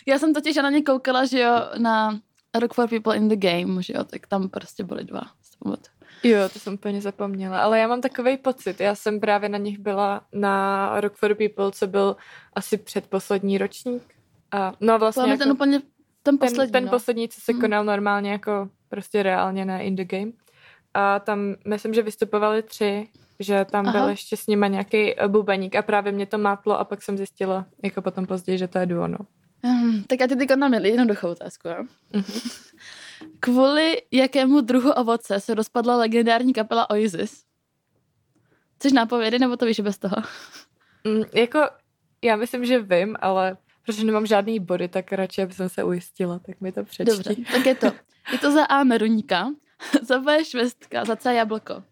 já 0.07 0.19
jsem 0.19 0.35
totiž 0.35 0.57
na 0.57 0.71
ně 0.71 0.83
koukala, 0.83 1.25
že 1.25 1.41
jo, 1.41 1.61
na 1.79 2.21
Rock 2.61 2.75
for 2.75 2.89
People 2.89 3.17
in 3.17 3.29
the 3.29 3.37
Game, 3.37 3.83
že 3.83 3.93
jo, 3.97 4.05
tak 4.05 4.27
tam 4.27 4.49
prostě 4.49 4.85
byly 4.85 5.05
dva. 5.05 5.23
Jo, 6.23 6.49
to 6.53 6.59
jsem 6.59 6.75
úplně 6.75 7.01
zapomněla, 7.01 7.63
ale 7.63 7.79
já 7.79 7.89
mám 7.89 8.01
takový 8.01 8.37
pocit, 8.37 8.81
já 8.81 8.95
jsem 8.95 9.21
právě 9.21 9.49
na 9.49 9.59
nich 9.59 9.79
byla 9.79 10.25
na 10.33 11.01
Rock 11.01 11.15
for 11.17 11.35
People, 11.35 11.73
co 11.73 11.87
byl 11.87 12.17
asi 12.55 12.79
předposlední 12.79 13.59
ročník. 13.59 14.03
A, 14.53 14.73
no 14.81 14.99
vlastně 14.99 15.31
jako, 15.31 15.43
ten 15.43 15.53
úplně 15.53 15.81
ten 16.23 16.39
poslední, 16.39 16.73
ten, 16.73 16.73
ten 16.73 16.85
no. 16.85 16.91
poslední, 16.91 17.29
co 17.29 17.41
se 17.41 17.53
hmm. 17.53 17.61
konal 17.61 17.85
normálně 17.85 18.31
jako 18.31 18.69
prostě 18.89 19.23
reálně 19.23 19.65
na 19.65 19.79
In 19.79 19.97
the 19.97 20.05
Game. 20.05 20.33
A 20.95 21.19
tam 21.19 21.55
myslím, 21.67 21.95
že 21.95 22.03
vystupovali 22.03 22.63
tři 22.63 23.09
že 23.41 23.65
tam 23.71 23.87
Aha. 23.87 23.99
byl 23.99 24.09
ještě 24.09 24.37
s 24.37 24.47
nima 24.47 24.67
nějaký 24.67 25.21
eh, 25.21 25.29
bubeník 25.29 25.77
a 25.77 25.83
právě 25.83 26.13
mě 26.13 26.27
to 26.27 26.39
mátlo 26.39 26.79
a 26.79 26.85
pak 26.85 27.03
jsem 27.03 27.17
zjistila 27.17 27.67
jako 27.83 28.03
potom 28.03 28.27
později, 28.27 28.59
že 28.59 28.69
to 28.69 28.79
je 28.79 28.87
duo, 28.87 29.09
no. 29.09 29.19
Um, 29.65 30.05
tak 30.05 30.21
já 30.21 30.27
ti 30.27 30.37
teď 30.37 30.51
na 30.57 30.77
jednoduchou 30.79 31.29
otázku, 31.29 31.69
jo? 31.69 31.85
Uh-huh. 32.13 32.61
Kvůli 33.41 34.03
jakému 34.11 34.61
druhu 34.61 34.93
ovoce 34.93 35.41
se 35.41 35.55
rozpadla 35.55 35.97
legendární 35.97 36.53
kapela 36.53 36.91
Oasis? 36.91 37.45
Chceš 38.77 38.93
nápovědy, 38.93 39.39
nebo 39.39 39.57
to 39.57 39.67
víš 39.67 39.81
bez 39.81 39.99
toho? 39.99 40.17
Mm, 41.05 41.23
jako, 41.35 41.61
já 42.23 42.37
myslím, 42.37 42.65
že 42.65 42.83
vím, 42.83 43.17
ale 43.21 43.57
protože 43.85 44.05
nemám 44.05 44.27
žádný 44.27 44.61
body, 44.61 44.89
tak 44.89 45.13
radši, 45.13 45.43
aby 45.43 45.53
jsem 45.53 45.69
se 45.69 45.85
ujistila, 45.85 46.39
tak 46.39 46.61
mi 46.61 46.73
to 46.73 46.85
přečti. 46.85 47.13
Dobře, 47.13 47.35
tak 47.53 47.67
je 47.67 47.75
to. 47.75 47.87
Je 48.33 48.39
to 48.39 48.51
za 48.51 48.65
A 48.65 48.85
meruníka, 48.85 49.51
za 50.03 50.19
B 50.19 50.45
švestka, 50.45 51.05
za 51.05 51.17
C 51.17 51.35
jablko. 51.35 51.83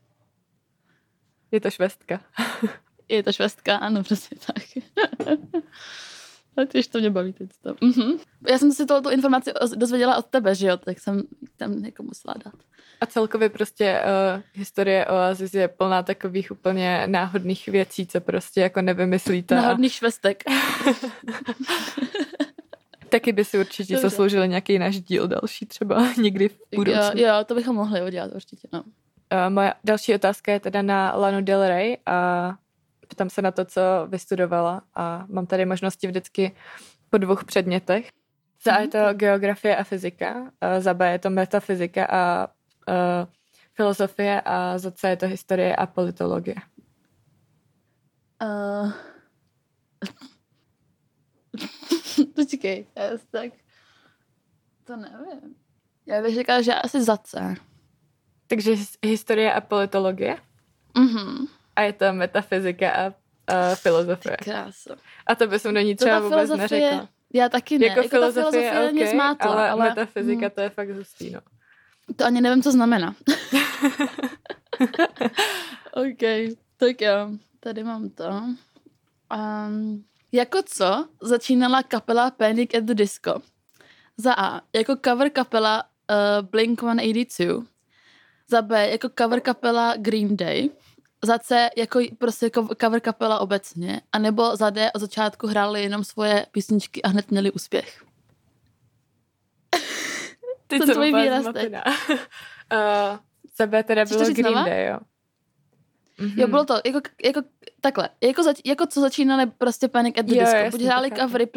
Je 1.52 1.61
to 1.61 1.71
švestka. 1.71 2.21
Je 3.09 3.23
to 3.23 3.32
švestka, 3.32 3.76
ano, 3.76 4.02
přesně 4.02 4.37
tak. 4.47 4.64
A 6.56 6.64
tyž 6.64 6.87
to 6.87 6.99
mě 6.99 7.11
baví 7.11 7.32
teď. 7.32 7.50
To. 7.62 7.75
Mm-hmm. 7.75 8.18
Já 8.49 8.59
jsem 8.59 8.73
si 8.73 8.87
tu 8.87 9.11
informaci 9.11 9.50
dozvěděla 9.76 10.16
od 10.16 10.26
tebe, 10.26 10.54
že 10.54 10.66
jo, 10.66 10.76
tak 10.76 11.00
jsem 11.00 11.23
tam 11.56 11.82
někomu 11.82 12.09
musela 12.09 12.35
dát. 12.44 12.54
A 13.00 13.06
celkově 13.06 13.49
prostě 13.49 14.00
uh, 14.00 14.42
historie 14.52 15.06
Oasis 15.06 15.54
je 15.54 15.68
plná 15.68 16.02
takových 16.02 16.50
úplně 16.50 17.02
náhodných 17.06 17.68
věcí, 17.68 18.06
co 18.06 18.21
prostě 18.21 18.61
jako 18.61 18.82
nevymyslíte. 18.82 19.54
Náhodných 19.54 19.92
švestek. 19.92 20.42
Taky 23.09 23.32
by 23.32 23.44
si 23.44 23.59
určitě 23.59 23.99
zasloužili 23.99 24.49
nějaký 24.49 24.78
náš 24.78 25.00
díl 25.00 25.28
další 25.28 25.66
třeba 25.66 26.12
někdy 26.16 26.49
v 26.49 26.59
budoucnu. 26.76 27.21
Jo, 27.21 27.26
jo, 27.26 27.44
to 27.44 27.54
bychom 27.54 27.76
mohli 27.76 28.02
udělat 28.02 28.30
určitě, 28.35 28.68
no. 28.73 28.85
Uh, 29.32 29.50
moje 29.52 29.74
další 29.84 30.14
otázka 30.14 30.52
je 30.52 30.60
teda 30.60 30.82
na 30.82 31.16
Lanu 31.16 31.40
Del 31.40 31.68
Rey 31.68 31.98
a 32.06 32.52
ptám 33.08 33.30
se 33.30 33.42
na 33.42 33.50
to, 33.50 33.64
co 33.64 33.80
vystudovala 34.08 34.82
a 34.94 35.24
mám 35.28 35.46
tady 35.46 35.64
možnosti 35.64 36.06
vždycky 36.06 36.56
po 37.10 37.18
dvou 37.18 37.36
předmětech. 37.36 38.10
Za 38.64 38.78
je 38.78 38.88
to 38.88 38.98
geografie 39.12 39.76
a 39.76 39.84
fyzika, 39.84 40.52
za 40.78 40.94
B 40.94 41.12
je 41.12 41.18
to 41.18 41.30
metafyzika 41.30 42.06
a 42.10 42.48
uh, 42.88 43.28
filozofie 43.74 44.40
a 44.40 44.78
za 44.78 44.90
C 44.90 45.08
je 45.08 45.16
to 45.16 45.26
historie 45.26 45.76
a 45.76 45.86
politologie. 45.86 46.56
Uh... 48.42 48.92
Počkej, 52.34 52.86
já 52.96 53.04
tak... 53.30 53.52
To 54.84 54.96
nevím. 54.96 55.54
Já 56.06 56.22
bych 56.22 56.34
říkala, 56.34 56.62
že 56.62 56.74
asi 56.74 57.02
za 57.02 57.16
C. 57.16 57.56
Takže 58.52 58.76
historie 59.00 59.49
a 59.49 59.61
politologie? 59.61 60.37
Mhm. 60.92 61.49
A 61.76 61.82
je 61.82 61.92
to 61.92 62.12
metafyzika 62.12 62.90
a, 62.90 63.04
a 63.49 63.75
filozofie. 63.75 64.37
Krása. 64.37 64.97
A 65.26 65.35
to 65.35 65.47
bys 65.47 65.62
do 65.62 65.80
ní 65.80 65.97
třeba 65.97 66.21
to 66.21 66.30
vůbec 66.30 66.50
neřekla. 66.50 67.09
Já 67.32 67.49
taky 67.49 67.78
ne. 67.78 67.87
Jako, 67.87 67.99
jako 67.99 68.09
filozofie, 68.09 68.50
filozofie 68.50 68.71
okay, 68.71 68.92
mě 68.92 69.06
zmátla, 69.06 69.52
ale, 69.52 69.71
ale 69.71 69.88
metafyzika 69.88 70.47
hmm. 70.47 70.50
to 70.50 70.61
je 70.61 70.71
fakt 70.71 70.90
hustý, 70.90 71.30
no. 71.30 71.40
To 72.16 72.25
ani 72.25 72.40
nevím, 72.40 72.62
co 72.62 72.73
znamená. 72.73 73.14
OK, 75.92 76.52
tak 76.76 77.00
jo. 77.00 77.30
Tady 77.61 77.85
mám 77.85 78.11
to. 78.11 78.28
Um, 79.37 80.04
jako 80.32 80.62
co 80.62 81.09
začínala 81.23 81.82
kapela 81.82 82.30
Panic 82.30 82.75
at 82.75 82.85
the 82.85 82.94
Disco? 82.94 83.42
Za 84.16 84.35
A. 84.35 84.61
Jako 84.73 84.97
cover 85.04 85.30
kapela 85.30 85.82
uh, 86.11 86.49
Blink-182. 86.49 87.71
Za 88.52 88.62
B 88.62 88.90
jako 88.90 89.09
cover 89.18 89.40
kapela 89.40 89.97
Green 89.97 90.37
Day. 90.37 90.71
Za 91.25 91.38
C 91.38 91.71
jako 91.76 92.00
prostě 92.18 92.50
cover 92.80 93.00
kapela 93.00 93.38
obecně. 93.38 94.00
A 94.12 94.18
nebo 94.18 94.56
za 94.56 94.71
D 94.71 94.92
od 94.92 94.99
začátku 94.99 95.47
hráli 95.47 95.82
jenom 95.82 96.04
svoje 96.04 96.47
písničky 96.52 97.02
a 97.02 97.09
hned 97.09 97.30
měli 97.30 97.52
úspěch. 97.52 98.04
Ty 100.66 100.80
co 100.80 100.92
tvůj 100.92 101.06
výraz 101.06 101.47
uh, 101.47 101.52
za 103.56 103.66
B 103.66 103.82
teda 103.82 104.04
bylo 104.04 104.21
Green 104.25 104.35
znova? 104.35 104.62
Day, 104.62 104.87
jo. 104.87 104.99
Mm-hmm. 106.18 106.40
Jo, 106.40 106.49
bylo 106.49 106.64
to 106.64 106.75
jako, 106.85 107.00
jako 107.25 107.42
takhle, 107.80 108.09
jako, 108.21 108.42
zač, 108.42 108.61
jako 108.64 108.87
co 108.87 109.00
začínali 109.00 109.47
prostě 109.47 109.88
Panic 109.88 110.18
at 110.18 110.26
the 110.26 110.35
jo, 110.35 110.40
Disco. 110.40 110.71
Buď 110.71 110.80
hráli 110.80 111.11
covery 111.11 111.49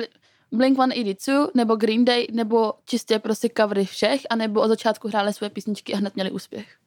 Blink-182 0.54 1.50
nebo 1.54 1.76
Green 1.76 2.06
Day, 2.06 2.28
nebo 2.32 2.74
čistě 2.86 3.20
prostě 3.20 3.50
covery 3.58 3.86
všech, 3.86 4.22
anebo 4.30 4.62
od 4.62 4.68
začátku 4.68 5.08
hráli 5.08 5.34
svoje 5.34 5.50
písničky 5.50 5.94
a 5.94 5.98
hned 5.98 6.16
měli 6.16 6.32
úspěch. 6.32 6.85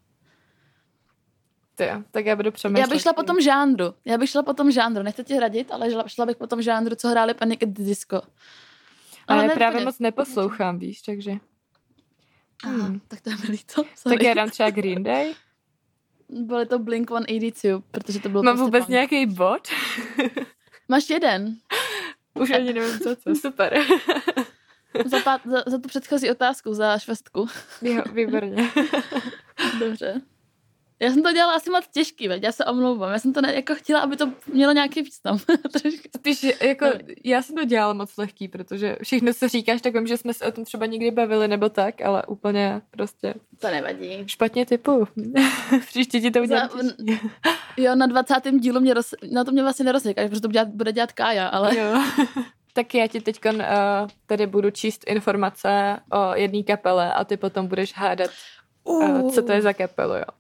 Ty, 1.79 1.85
tak 2.11 2.27
já 2.27 2.37
budu 2.37 2.51
přemýšlet. 2.51 2.81
Já 2.81 2.87
bych 2.87 3.03
šla 3.03 3.13
po 3.13 3.23
tom 3.23 3.41
žánru. 3.41 3.95
Já 4.05 4.19
bych 4.19 4.31
šla 4.31 4.43
po 4.43 4.55
tom 4.55 4.71
žánru. 4.71 5.03
Nechci 5.03 5.25
ti 5.25 5.35
hradit, 5.35 5.73
ale 5.73 5.91
šla, 5.91 6.09
šla 6.09 6.27
bych 6.27 6.37
po 6.37 6.47
tom 6.47 6.63
žánru, 6.63 6.97
co 6.97 7.09
hráli 7.09 7.35
Panic 7.35 7.63
at 7.63 7.69
the 7.69 7.83
Disco. 7.83 8.21
Ale 9.29 9.45
já 9.45 9.51
právě 9.51 9.85
moc 9.85 9.99
neposlouchám, 9.99 10.79
víš, 10.79 11.03
takže... 11.03 11.33
Hmm. 12.65 13.01
tak 13.09 13.21
to 13.21 13.31
je 13.31 13.37
mi 13.37 13.49
líto. 13.49 13.85
Tak 14.05 14.23
já 14.23 14.35
dám 14.35 14.51
třeba 14.51 14.71
Green 14.71 15.03
Day. 15.03 15.35
Byly 16.29 16.67
to 16.67 16.79
Blink-182, 16.79 17.83
protože 17.91 18.21
to 18.21 18.29
bylo 18.29 18.43
Mám 18.43 18.55
prostě 18.55 18.65
vůbec 18.65 18.83
punk. 18.83 18.91
nějaký 18.91 19.27
bod? 19.27 19.69
Máš 20.89 21.11
jeden. 21.11 21.57
Už 22.35 22.51
ani 22.51 22.73
nevím, 22.73 22.99
co 22.99 23.17
co. 23.17 23.35
Super. 23.35 23.79
za, 25.07 25.21
pát, 25.21 25.41
za, 25.45 25.63
za 25.67 25.79
tu 25.79 25.89
předchozí 25.89 26.31
otázku, 26.31 26.75
za 26.75 26.99
švestku. 26.99 27.47
Jo, 27.83 28.03
výborně. 28.13 28.71
Dobře. 29.81 30.21
Já 31.01 31.11
jsem 31.11 31.23
to 31.23 31.33
dělala 31.33 31.55
asi 31.55 31.71
moc 31.71 31.89
těžký, 31.89 32.29
veď? 32.29 32.43
já 32.43 32.53
se 32.53 32.65
omlouvám. 32.65 33.13
Já 33.13 33.19
jsem 33.19 33.33
to 33.33 33.41
ne, 33.41 33.55
jako 33.55 33.75
chtěla, 33.75 34.01
aby 34.01 34.17
to 34.17 34.33
mělo 34.53 34.73
nějaký 34.73 35.03
význam. 35.03 35.39
Spíš 36.17 36.47
jako, 36.63 36.87
já 37.25 37.43
jsem 37.43 37.57
to 37.57 37.65
dělala 37.65 37.93
moc 37.93 38.17
lehký, 38.17 38.49
protože 38.49 38.97
všechno 39.03 39.33
se 39.33 39.49
říkáš, 39.49 39.83
tak 39.83 39.95
vím, 39.95 40.07
že 40.07 40.17
jsme 40.17 40.35
se 40.35 40.47
o 40.47 40.53
tom 40.53 40.65
třeba 40.65 40.87
někdy 40.87 41.11
bavili 41.11 41.49
nebo 41.49 41.69
tak, 41.69 42.01
ale 42.01 42.23
úplně 42.27 42.83
prostě... 42.91 43.35
To 43.59 43.69
nevadí. 43.69 44.25
Špatně 44.27 44.67
typu. 44.67 45.09
Příště 45.87 46.21
ti 46.21 46.31
to 46.31 46.41
udělám 46.41 46.69
Za, 46.71 46.93
Jo, 47.77 47.95
na 47.95 48.07
20. 48.07 48.35
dílu 48.59 48.81
mě 48.81 48.95
roz, 48.95 49.15
na 49.33 49.45
to 49.45 49.53
mě 49.53 49.63
vlastně 49.63 49.85
nerozříkáš, 49.85 50.29
protože 50.29 50.41
to 50.41 50.49
dělat, 50.49 50.69
bude 50.69 50.93
dělat 50.93 51.13
Kája, 51.13 51.49
ale... 51.49 51.79
Jo. 51.79 52.03
tak 52.73 52.95
já 52.95 53.07
ti 53.07 53.21
teď 53.21 53.41
uh, 53.45 53.61
tady 54.27 54.47
budu 54.47 54.71
číst 54.71 55.05
informace 55.07 56.01
o 56.13 56.35
jedné 56.35 56.63
kapele 56.63 57.13
a 57.13 57.25
ty 57.25 57.37
potom 57.37 57.67
budeš 57.67 57.95
hádat, 57.95 58.31
uh. 58.85 59.31
co 59.31 59.43
to 59.43 59.53
je 59.53 59.63
za 59.63 59.73
kapelu, 59.73 60.15
jo. 60.15 60.38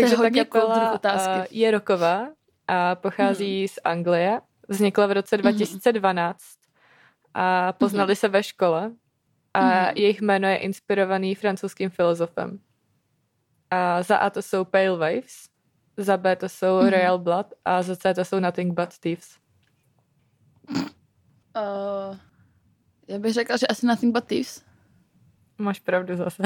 Takže 0.00 0.16
ta 0.16 0.30
kapela 0.30 0.92
uh, 0.92 1.44
je 1.50 1.70
roková 1.70 2.28
a 2.68 2.94
pochází 2.94 3.58
hmm. 3.60 3.68
z 3.68 3.78
Anglie. 3.84 4.40
Vznikla 4.68 5.06
v 5.06 5.12
roce 5.12 5.36
2012 5.36 6.36
hmm. 6.36 6.36
a 7.34 7.72
poznali 7.72 8.10
hmm. 8.10 8.16
se 8.16 8.28
ve 8.28 8.42
škole 8.42 8.92
a 9.54 9.60
hmm. 9.60 9.96
jejich 9.96 10.20
jméno 10.20 10.48
je 10.48 10.56
inspirovaný 10.56 11.34
francouzským 11.34 11.90
filozofem. 11.90 12.58
A 13.70 14.02
za 14.02 14.16
A 14.16 14.30
to 14.30 14.42
jsou 14.42 14.64
Pale 14.64 14.96
Waves, 14.96 15.48
za 15.96 16.16
B 16.16 16.36
to 16.36 16.48
jsou 16.48 16.78
hmm. 16.78 16.88
Royal 16.88 17.18
Blood 17.18 17.46
a 17.64 17.82
za 17.82 17.96
C 17.96 18.14
to 18.14 18.24
jsou 18.24 18.40
Nothing 18.40 18.74
But 18.74 18.98
Thieves. 18.98 19.36
Uh, 21.56 22.16
já 23.08 23.18
bych 23.18 23.32
řekla, 23.32 23.56
že 23.56 23.66
asi 23.66 23.86
Nothing 23.86 24.14
But 24.14 24.24
Thieves. 24.24 24.62
Máš 25.58 25.80
pravdu 25.80 26.16
zase. 26.16 26.42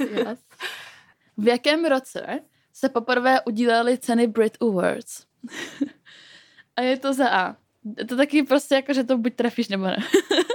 yes. 0.00 0.38
V 1.38 1.46
jakém 1.48 1.84
roce 1.84 2.40
se 2.72 2.88
poprvé 2.88 3.40
udílely 3.40 3.98
ceny 3.98 4.26
Brit 4.26 4.56
Awards? 4.60 5.26
A 6.76 6.80
je 6.80 6.98
to 6.98 7.14
za 7.14 7.28
A. 7.28 7.56
Je 7.98 8.04
to 8.04 8.16
taky 8.16 8.42
prostě 8.42 8.74
jako, 8.74 8.92
že 8.92 9.04
to 9.04 9.18
buď 9.18 9.34
trefíš 9.34 9.68
nebo 9.68 9.84
ne. 9.84 9.96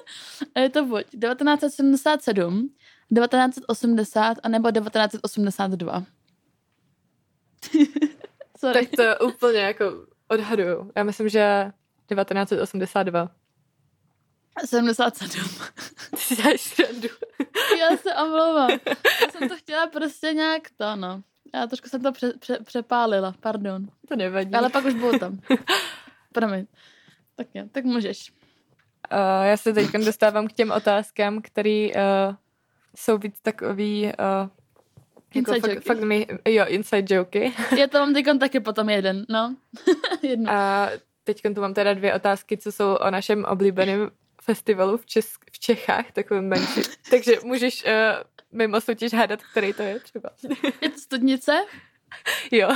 a 0.56 0.60
je 0.60 0.70
to 0.70 0.86
buď 0.86 1.04
1977, 1.04 2.70
1980 3.16 4.38
a 4.44 4.50
nebo 4.50 4.72
1982. 4.72 6.06
Sorry. 8.60 8.88
Tak 8.88 9.18
to 9.20 9.26
úplně 9.26 9.60
jako 9.60 9.86
odhaduju. 10.28 10.92
Já 10.96 11.04
myslím, 11.04 11.30
že 11.30 11.72
1982. 12.10 13.30
77. 14.66 15.44
Ty 16.28 16.36
dáš 16.36 16.80
Já 17.80 17.98
se 17.98 18.16
omlouvám. 18.16 18.70
Já 19.22 19.32
jsem 19.32 19.50
to 19.50 19.56
chtěla 19.56 19.88
prostě 19.88 20.34
nějak 20.34 20.62
to, 20.78 20.96
no. 20.96 21.22
Já 21.56 21.68
trošku 21.68 21.90
jsem 21.90 22.02
to 22.02 22.12
pře, 22.12 22.34
pře, 22.40 22.60
přepálila, 22.64 23.34
pardon. 23.40 23.88
To 24.08 24.16
nevadí. 24.16 24.54
Ale 24.54 24.70
pak 24.70 24.86
už 24.86 24.94
bylo 24.94 25.20
tam. 25.20 25.40
Promiň. 26.34 26.66
Tak 27.36 27.48
jo, 27.54 27.64
tak 27.72 27.84
můžeš. 27.84 28.32
Uh, 29.12 29.46
já 29.46 29.58
se 29.58 29.74
teď 29.74 29.92
dostávám 29.92 30.48
k 30.48 30.54
těm 30.54 30.72
otázkám, 30.72 31.42
které 31.42 31.88
uh, 31.96 32.36
jsou 32.96 33.18
víc 33.18 33.40
takový 33.42 34.06
uh, 34.06 34.50
Inside 35.34 35.58
jako 35.58 35.68
fakt, 35.68 35.84
fakt 35.84 36.00
mi, 36.00 36.28
jo, 36.48 36.66
inside 36.68 37.16
joky. 37.16 37.54
Já 37.78 37.88
to 37.88 38.00
mám 38.00 38.14
teď 38.14 38.26
taky 38.40 38.60
potom 38.60 38.90
jeden, 38.90 39.26
no. 39.30 39.56
Jedno. 40.22 40.52
A 40.52 40.90
teď 41.24 41.42
tu 41.56 41.62
mám 41.62 41.74
teda 41.74 41.94
dvě 41.94 42.14
otázky, 42.14 42.58
co 42.58 42.72
jsou 42.72 42.94
o 42.94 43.12
našem 43.12 43.46
oblíbeném 43.46 44.12
festivalu 44.44 44.98
v, 44.98 45.06
Česk- 45.06 45.46
v 45.52 45.60
Čechách, 45.60 46.12
takovém 46.12 46.48
menší. 46.48 46.82
Takže 47.10 47.36
můžeš 47.44 47.84
uh, 47.86 47.92
mimo 48.52 48.82
soutěž 48.82 49.14
hádat, 49.14 49.40
který 49.52 49.74
to 49.74 49.82
je 49.82 50.00
třeba. 50.00 50.30
Je 50.82 50.90
to 50.90 51.00
studnice? 51.00 51.52
Jo. 52.52 52.70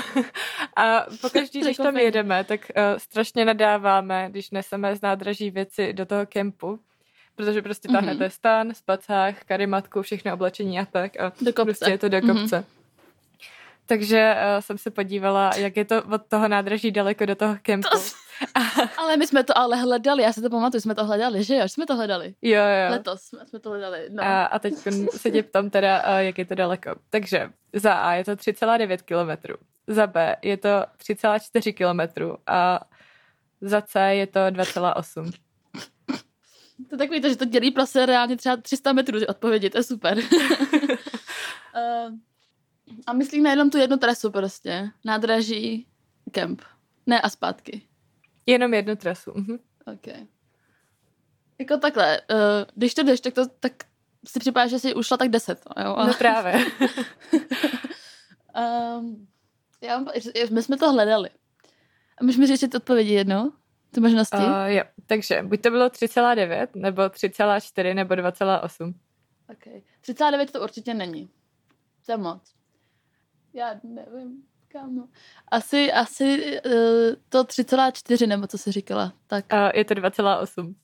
A 0.75 1.05
pokaždý, 1.21 1.61
když 1.61 1.77
tam 1.77 1.97
jedeme, 1.97 2.43
tak 2.43 2.61
uh, 2.61 2.97
strašně 2.97 3.45
nadáváme, 3.45 4.27
když 4.29 4.51
neseme 4.51 4.95
z 4.95 5.01
nádraží 5.01 5.51
věci 5.51 5.93
do 5.93 6.05
toho 6.05 6.25
kempu, 6.25 6.79
protože 7.35 7.61
prostě 7.61 7.87
táhnete 7.87 8.25
mm-hmm. 8.25 8.29
stan, 8.29 8.73
spacách, 8.73 9.43
karimatku, 9.43 10.01
všechno 10.01 10.33
oblečení 10.33 10.79
a 10.79 10.85
tak 10.85 11.19
a 11.19 11.31
do 11.41 11.53
kopce. 11.53 11.65
prostě 11.65 11.91
je 11.91 11.97
to 11.97 12.09
do 12.09 12.21
kopce. 12.21 12.59
Mm-hmm. 12.59 12.65
Takže 13.85 14.35
uh, 14.35 14.61
jsem 14.61 14.77
se 14.77 14.91
podívala, 14.91 15.51
jak 15.55 15.77
je 15.77 15.85
to 15.85 16.03
od 16.03 16.25
toho 16.25 16.47
nádraží 16.47 16.91
daleko 16.91 17.25
do 17.25 17.35
toho 17.35 17.57
kempu. 17.61 17.89
To... 17.89 18.26
ale 18.97 19.17
my 19.17 19.27
jsme 19.27 19.43
to 19.43 19.57
ale 19.57 19.77
hledali, 19.77 20.23
já 20.23 20.33
si 20.33 20.41
to 20.41 20.49
pamatuju, 20.49 20.81
jsme 20.81 20.95
to 20.95 21.05
hledali, 21.05 21.43
že 21.43 21.55
jo? 21.55 21.67
Jsme 21.67 21.85
to 21.85 21.95
hledali. 21.95 22.35
Jo, 22.41 22.61
jo. 22.61 22.91
Letos 22.91 23.21
jsme, 23.21 23.45
jsme 23.45 23.59
to 23.59 23.69
hledali. 23.69 24.07
No. 24.09 24.23
A, 24.23 24.45
a 24.45 24.59
teď 24.59 24.73
se 25.09 25.31
tě 25.31 25.43
ptám 25.43 25.69
teda, 25.69 26.01
jak 26.19 26.37
je 26.37 26.45
to 26.45 26.55
daleko. 26.55 26.95
Takže 27.09 27.49
za 27.73 27.93
A 27.93 28.13
je 28.13 28.25
to 28.25 28.31
3,9 28.31 28.97
kilometrů, 28.97 29.55
za 29.87 30.07
B 30.07 30.35
je 30.41 30.57
to 30.57 30.69
3,4 30.69 31.73
kilometrů 31.73 32.37
a 32.47 32.79
za 33.61 33.81
C 33.81 34.13
je 34.13 34.27
to 34.27 34.39
2,8. 34.39 35.31
To 36.89 36.95
je 36.95 36.97
takový 36.97 37.21
to, 37.21 37.29
že 37.29 37.35
to 37.35 37.45
dělí 37.45 37.71
prostě 37.71 38.05
reálně 38.05 38.37
třeba 38.37 38.57
300 38.57 38.93
metrů 38.93 39.19
odpovědi, 39.27 39.69
to 39.69 39.77
je 39.77 39.83
super. 39.83 40.17
uh, 40.17 40.23
a 43.07 43.13
myslím 43.13 43.43
na 43.43 43.49
jenom 43.49 43.69
tu 43.69 43.77
jednu 43.77 43.97
trasu 43.97 44.31
prostě. 44.31 44.89
Nádraží, 45.05 45.87
kemp. 46.31 46.61
Ne 47.05 47.21
a 47.21 47.29
zpátky. 47.29 47.86
Jenom 48.47 48.73
jednu 48.73 48.95
trasu. 48.95 49.31
Mhm. 49.35 49.57
Ok. 49.85 50.07
Jako 51.59 51.77
takhle, 51.77 52.21
uh, 52.21 52.37
když 52.75 52.93
to 52.93 53.03
jdeš, 53.03 53.21
tak, 53.21 53.33
to, 53.33 53.47
tak 53.47 53.73
si 54.27 54.39
připadá, 54.39 54.67
že 54.67 54.79
jsi 54.79 54.93
ušla 54.95 55.17
tak 55.17 55.29
deset. 55.29 55.61
Jo? 55.83 55.95
No 56.07 56.13
právě. 56.13 56.53
um, 58.97 59.27
já, 59.81 60.05
my 60.51 60.63
jsme 60.63 60.77
to 60.77 60.91
hledali. 60.91 61.29
A 62.17 62.23
můžeš 62.23 62.37
mi 62.37 62.47
říct 62.57 62.75
odpovědi 62.75 63.13
jednou? 63.13 63.51
Ty 63.91 63.99
možnosti? 63.99 64.37
Uh, 64.37 64.65
jo, 64.67 64.83
takže 65.05 65.43
buď 65.43 65.61
to 65.61 65.69
bylo 65.69 65.87
3,9, 65.87 66.67
nebo 66.75 67.01
3,4, 67.01 67.93
nebo 67.95 68.13
2,8. 68.13 68.93
Ok. 69.49 69.65
3,9 70.03 70.45
to 70.51 70.61
určitě 70.61 70.93
není. 70.93 71.29
To 72.05 72.11
je 72.11 72.17
moc. 72.17 72.53
Já 73.53 73.79
nevím, 73.83 74.43
kámo. 74.79 75.07
Asi, 75.47 75.91
asi 75.91 76.59
uh, 76.65 76.71
to 77.29 77.43
3,4 77.43 78.27
nebo 78.27 78.47
co 78.47 78.57
jsi 78.57 78.71
říkala. 78.71 79.13
Tak. 79.27 79.45
Uh, 79.53 79.71
je 79.73 79.85
to 79.85 79.93
2,8. 79.93 80.75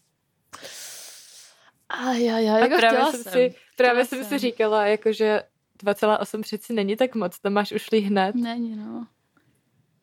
A 1.90 2.12
já, 2.12 2.40
já, 2.40 2.58
jako 2.58 2.78
právě 2.78 3.06
jsem, 3.06 3.24
jsem 3.24 3.32
si, 3.32 3.56
právě 3.78 4.06
jsem 4.06 4.24
si 4.24 4.38
říkala, 4.38 4.86
jakože 4.86 5.44
2,8 5.84 6.42
přeci 6.42 6.74
není 6.74 6.96
tak 6.96 7.16
moc, 7.16 7.40
to 7.40 7.50
máš 7.50 7.72
ušlý 7.72 8.00
hned. 8.00 8.36
Není, 8.36 8.76
no. 8.76 9.08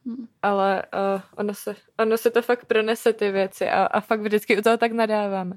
Hm. 0.06 0.26
Ale 0.42 0.82
uh, 0.94 1.22
ono, 1.36 1.54
se, 1.54 1.74
ono 1.98 2.18
se 2.18 2.30
to 2.30 2.42
fakt 2.42 2.64
pronese 2.64 3.12
ty 3.12 3.30
věci 3.30 3.68
a, 3.68 3.84
a 3.84 4.00
fakt 4.00 4.20
vždycky 4.20 4.58
u 4.58 4.62
toho 4.62 4.76
tak 4.76 4.92
nadáváme. 4.92 5.56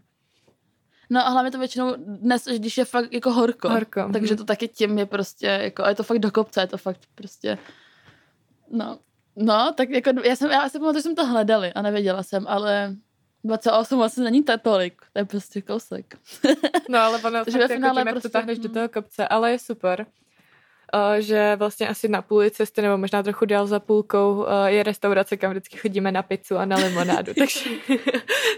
No 1.10 1.28
a 1.28 1.30
hlavně 1.30 1.52
to 1.52 1.60
většinou 1.60 1.96
dnes, 1.98 2.46
když 2.46 2.78
je 2.78 2.86
fakt 2.86 3.14
jako 3.14 3.32
horko. 3.32 3.70
Horko. 3.70 4.10
Takže 4.14 4.34
mhm. 4.34 4.38
to 4.38 4.44
taky 4.46 4.68
tím 4.68 4.98
je 4.98 5.06
prostě, 5.06 5.48
jako, 5.48 5.84
a 5.84 5.90
je 5.90 5.96
to 5.96 6.04
fakt 6.04 6.20
do 6.20 6.32
kopce, 6.32 6.62
je 6.62 6.68
to 6.68 6.78
fakt 6.78 7.00
prostě, 7.16 7.58
no. 8.74 9.00
No, 9.36 9.74
tak 9.78 9.90
jako, 9.90 10.12
já 10.24 10.36
jsem, 10.36 10.52
já 10.52 10.70
si 10.70 10.80
pamatuju, 10.80 11.00
že 11.00 11.04
jsem 11.04 11.16
to 11.16 11.26
hledali 11.26 11.74
a 11.74 11.82
nevěděla 11.82 12.24
jsem, 12.24 12.46
ale 12.48 12.96
28 13.44 13.98
vlastně 13.98 14.24
není 14.24 14.44
to 14.44 14.58
tolik, 14.58 15.02
to 15.14 15.20
je 15.20 15.26
prostě 15.26 15.62
kousek. 15.62 16.18
no 16.90 17.00
ale 17.00 17.18
ono 17.18 17.46
fakt 17.52 17.56
jako 17.56 17.74
tím, 17.74 17.82
prostě, 17.82 18.10
jak 18.10 18.22
to 18.22 18.30
táhneš 18.30 18.60
do 18.60 18.70
toho 18.70 18.90
kopce, 18.90 19.28
ale 19.28 19.52
je 19.52 19.60
super. 19.60 20.06
Uh, 20.96 21.16
že 21.20 21.56
vlastně 21.56 21.88
asi 21.88 22.08
na 22.08 22.22
půli 22.22 22.52
cesty, 22.52 22.82
nebo 22.82 22.98
možná 22.98 23.24
trochu 23.24 23.46
dál 23.46 23.68
za 23.68 23.80
půlkou, 23.80 24.36
uh, 24.36 24.66
je 24.66 24.84
restaurace, 24.84 25.38
kam 25.38 25.52
vždycky 25.52 25.78
chodíme 25.78 26.12
na 26.12 26.24
pizzu 26.24 26.58
a 26.58 26.66
na 26.66 26.76
limonádu, 26.76 27.34
takže 27.38 27.70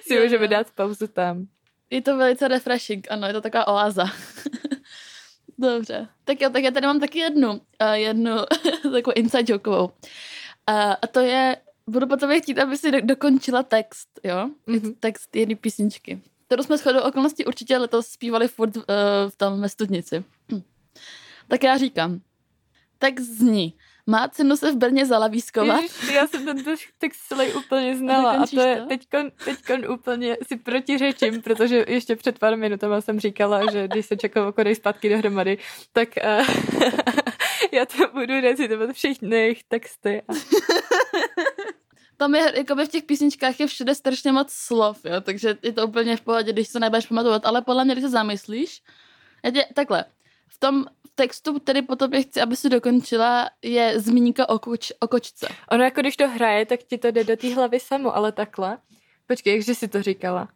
si 0.02 0.20
můžeme 0.24 0.48
dát 0.48 0.68
pauzu 0.72 1.08
tam. 1.08 1.46
Je 1.90 2.02
to 2.02 2.18
velice 2.18 2.48
refreshing, 2.48 3.08
ano, 3.10 3.28
je 3.28 3.34
to 3.34 3.42
taková 3.42 3.68
oáza. 3.68 4.06
Dobře. 5.58 6.08
Tak 6.24 6.42
jo, 6.42 6.50
tak 6.50 6.64
já 6.64 6.72
tady 6.72 6.88
mám 6.88 7.00
taky 7.00 7.20
jednu, 7.20 7.52
uh, 7.52 7.92
jednu 7.94 8.36
takovou 8.92 9.14
inside 9.16 9.54
jokeovou. 9.54 9.86
Uh, 9.86 9.92
a 11.02 11.08
to 11.12 11.20
je, 11.20 11.58
budu 11.88 12.08
po 12.08 12.18
tobě 12.18 12.42
chtít, 12.42 12.60
aby 12.60 12.78
si 12.78 12.92
do, 12.92 13.02
dokončila 13.02 13.64
text, 13.64 14.10
jo? 14.24 14.50
Mm-hmm. 14.68 14.96
Text 15.00 15.36
jedné 15.36 15.56
písničky. 15.56 16.22
Kterou 16.48 16.64
jsme 16.64 16.78
shodou 16.78 17.00
okolností 17.00 17.46
určitě 17.46 17.78
letos 17.78 18.08
zpívali 18.08 18.48
furt 18.48 18.78
uh, 18.78 18.84
v 19.30 19.36
tam 19.38 19.62
ve 19.62 19.70
studnici. 19.70 20.24
Hm. 20.52 20.62
Tak 21.48 21.64
já 21.64 21.78
říkám. 21.78 22.22
Text 23.00 23.26
zní. 23.26 23.74
Má 24.08 24.28
cenu 24.28 24.58
se 24.58 24.72
v 24.72 24.76
Brně 24.76 25.06
zalavískovat? 25.06 25.82
Ježiš, 25.82 26.12
já 26.12 26.28
jsem 26.28 26.46
ten 26.46 26.64
text 26.98 27.20
celý 27.28 27.54
úplně 27.54 27.98
znala 27.98 28.32
a, 28.32 28.44
a 28.44 28.48
to 28.48 28.62
je 28.62 28.82
teďkon, 28.82 29.32
teďkon 29.46 29.92
úplně 29.92 30.38
si 30.48 30.56
protiřečím, 30.56 31.42
protože 31.42 31.86
ještě 31.88 32.16
před 32.16 32.40
pár 32.40 32.58
minutama 32.58 33.02
jsem 33.02 33.20
říkala, 33.20 33.72
že 33.72 33.88
když 33.88 34.06
se 34.06 34.18
čekalo 34.18 34.54
dej 34.64 34.76
zpátky 34.76 35.10
dohromady, 35.10 35.58
tak 35.94 36.10
uh, 36.24 36.46
já 37.72 37.86
to 37.86 38.08
budu 38.14 38.42
recitovat 38.42 38.92
všechny 38.92 39.36
jejich 39.36 39.64
texty. 39.64 40.22
A... 40.28 40.34
Tam 42.18 42.36
je, 42.36 42.54
jako 42.58 42.76
v 42.76 42.88
těch 42.88 43.04
písničkách 43.04 43.60
je 43.60 43.68
všude 43.68 43.96
strašně 43.96 44.32
moc 44.32 44.52
slov, 44.52 45.06
jo, 45.06 45.22
takže 45.22 45.58
je 45.62 45.72
to 45.72 45.88
úplně 45.88 46.18
v 46.18 46.22
pohodě, 46.22 46.54
když 46.54 46.68
se 46.68 46.80
nebudeš 46.80 47.06
pamatovat, 47.06 47.46
ale 47.46 47.62
podle 47.62 47.86
mě, 47.86 47.94
když 47.94 48.04
se 48.04 48.10
zamyslíš, 48.10 48.82
já 49.46 49.52
tě, 49.52 49.66
takhle, 49.74 50.06
v 50.48 50.60
tom 50.60 50.86
textu, 51.16 51.60
který 51.60 51.82
potom 51.82 52.14
je 52.14 52.22
chci, 52.24 52.42
aby 52.42 52.56
si 52.56 52.70
dokončila, 52.70 53.50
je 53.62 54.00
zmínka 54.00 54.50
o, 54.50 54.60
koč, 54.60 54.92
o 55.00 55.08
kočce. 55.08 55.48
Ono 55.72 55.84
jako 55.84 56.02
když 56.02 56.18
to 56.18 56.28
hraje, 56.28 56.66
tak 56.66 56.84
ti 56.84 56.98
to 56.98 57.08
jde 57.08 57.24
do 57.24 57.38
té 57.38 57.56
hlavy 57.56 57.80
samo, 57.80 58.16
ale 58.16 58.32
takhle. 58.32 58.78
Počkej, 59.28 59.54
jakže 59.54 59.76
si 59.76 59.88
to 59.88 60.02
říkala? 60.02 60.50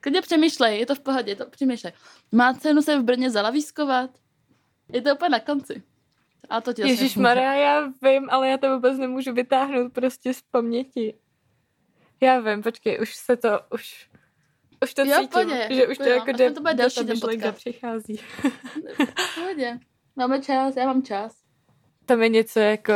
Klidně 0.00 0.22
přemýšlej, 0.22 0.78
je 0.78 0.86
to 0.86 0.94
v 0.94 1.00
pohodě, 1.00 1.36
to 1.36 1.46
přemýšlej. 1.46 1.92
Má 2.32 2.54
cenu 2.54 2.82
se 2.82 2.98
v 2.98 3.02
Brně 3.02 3.30
zalavískovat? 3.30 4.10
Je 4.92 5.02
to 5.02 5.14
úplně 5.14 5.28
na 5.28 5.40
konci. 5.40 5.82
A 6.50 6.60
to 6.60 6.72
Ježíš 6.78 7.16
Maria, 7.16 7.52
já 7.52 7.92
vím, 8.02 8.30
ale 8.30 8.48
já 8.48 8.58
to 8.58 8.74
vůbec 8.74 8.98
nemůžu 8.98 9.32
vytáhnout 9.32 9.92
prostě 9.92 10.34
z 10.34 10.42
paměti. 10.42 11.14
Já 12.20 12.40
vím, 12.40 12.62
počkej, 12.62 12.98
už 13.02 13.16
se 13.16 13.36
to, 13.36 13.60
už, 13.74 14.07
už 14.82 14.94
to 14.94 15.04
jo, 15.04 15.14
cítím, 15.14 15.28
pohodě, 15.28 15.68
že 15.70 15.86
už 15.86 15.98
to 15.98 16.08
jako 16.08 16.32
jde, 16.32 16.50
to 16.50 16.60
bude 16.60 16.74
další 16.74 17.06
ta 17.06 17.12
myšlenka 17.12 17.52
přichází. 17.52 18.16
v 18.16 19.34
pohodě. 19.34 19.78
Máme 20.16 20.42
čas, 20.42 20.76
já 20.76 20.86
mám 20.86 21.02
čas. 21.02 21.32
Tam 22.06 22.22
je 22.22 22.28
něco 22.28 22.60
jako 22.60 22.92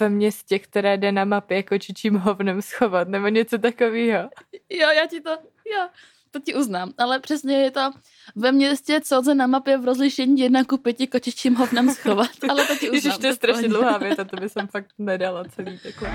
ve 0.00 0.08
městě, 0.08 0.58
které 0.58 0.96
jde 0.96 1.12
na 1.12 1.24
mapě 1.24 1.56
jako 1.56 1.78
čičím 1.78 2.14
hovnem 2.14 2.62
schovat, 2.62 3.08
nebo 3.08 3.28
něco 3.28 3.58
takového. 3.58 4.28
Jo, 4.70 4.88
já 4.96 5.06
ti 5.06 5.20
to, 5.20 5.30
jo, 5.74 5.88
to 6.30 6.40
ti 6.40 6.54
uznám, 6.54 6.92
ale 6.98 7.20
přesně 7.20 7.56
je 7.56 7.70
to 7.70 7.90
ve 8.36 8.52
městě, 8.52 9.00
co 9.04 9.22
se 9.22 9.34
na 9.34 9.46
mapě 9.46 9.78
v 9.78 9.84
rozlišení 9.84 10.40
jedna 10.40 10.64
ku 10.64 10.78
pěti 10.78 11.06
kočičím 11.06 11.54
hovnem 11.54 11.90
schovat, 11.90 12.30
ale 12.48 12.66
to 12.66 12.76
ti 12.76 12.90
uznám. 12.90 12.94
Ježiš, 12.94 13.18
to 13.18 13.26
je 13.26 13.34
strašně 13.34 13.68
dlouhá 13.68 13.98
věta, 13.98 14.24
to 14.24 14.36
by 14.36 14.48
jsem 14.48 14.66
fakt 14.66 14.86
nedala 14.98 15.44
celý 15.44 15.78
takový. 15.78 16.10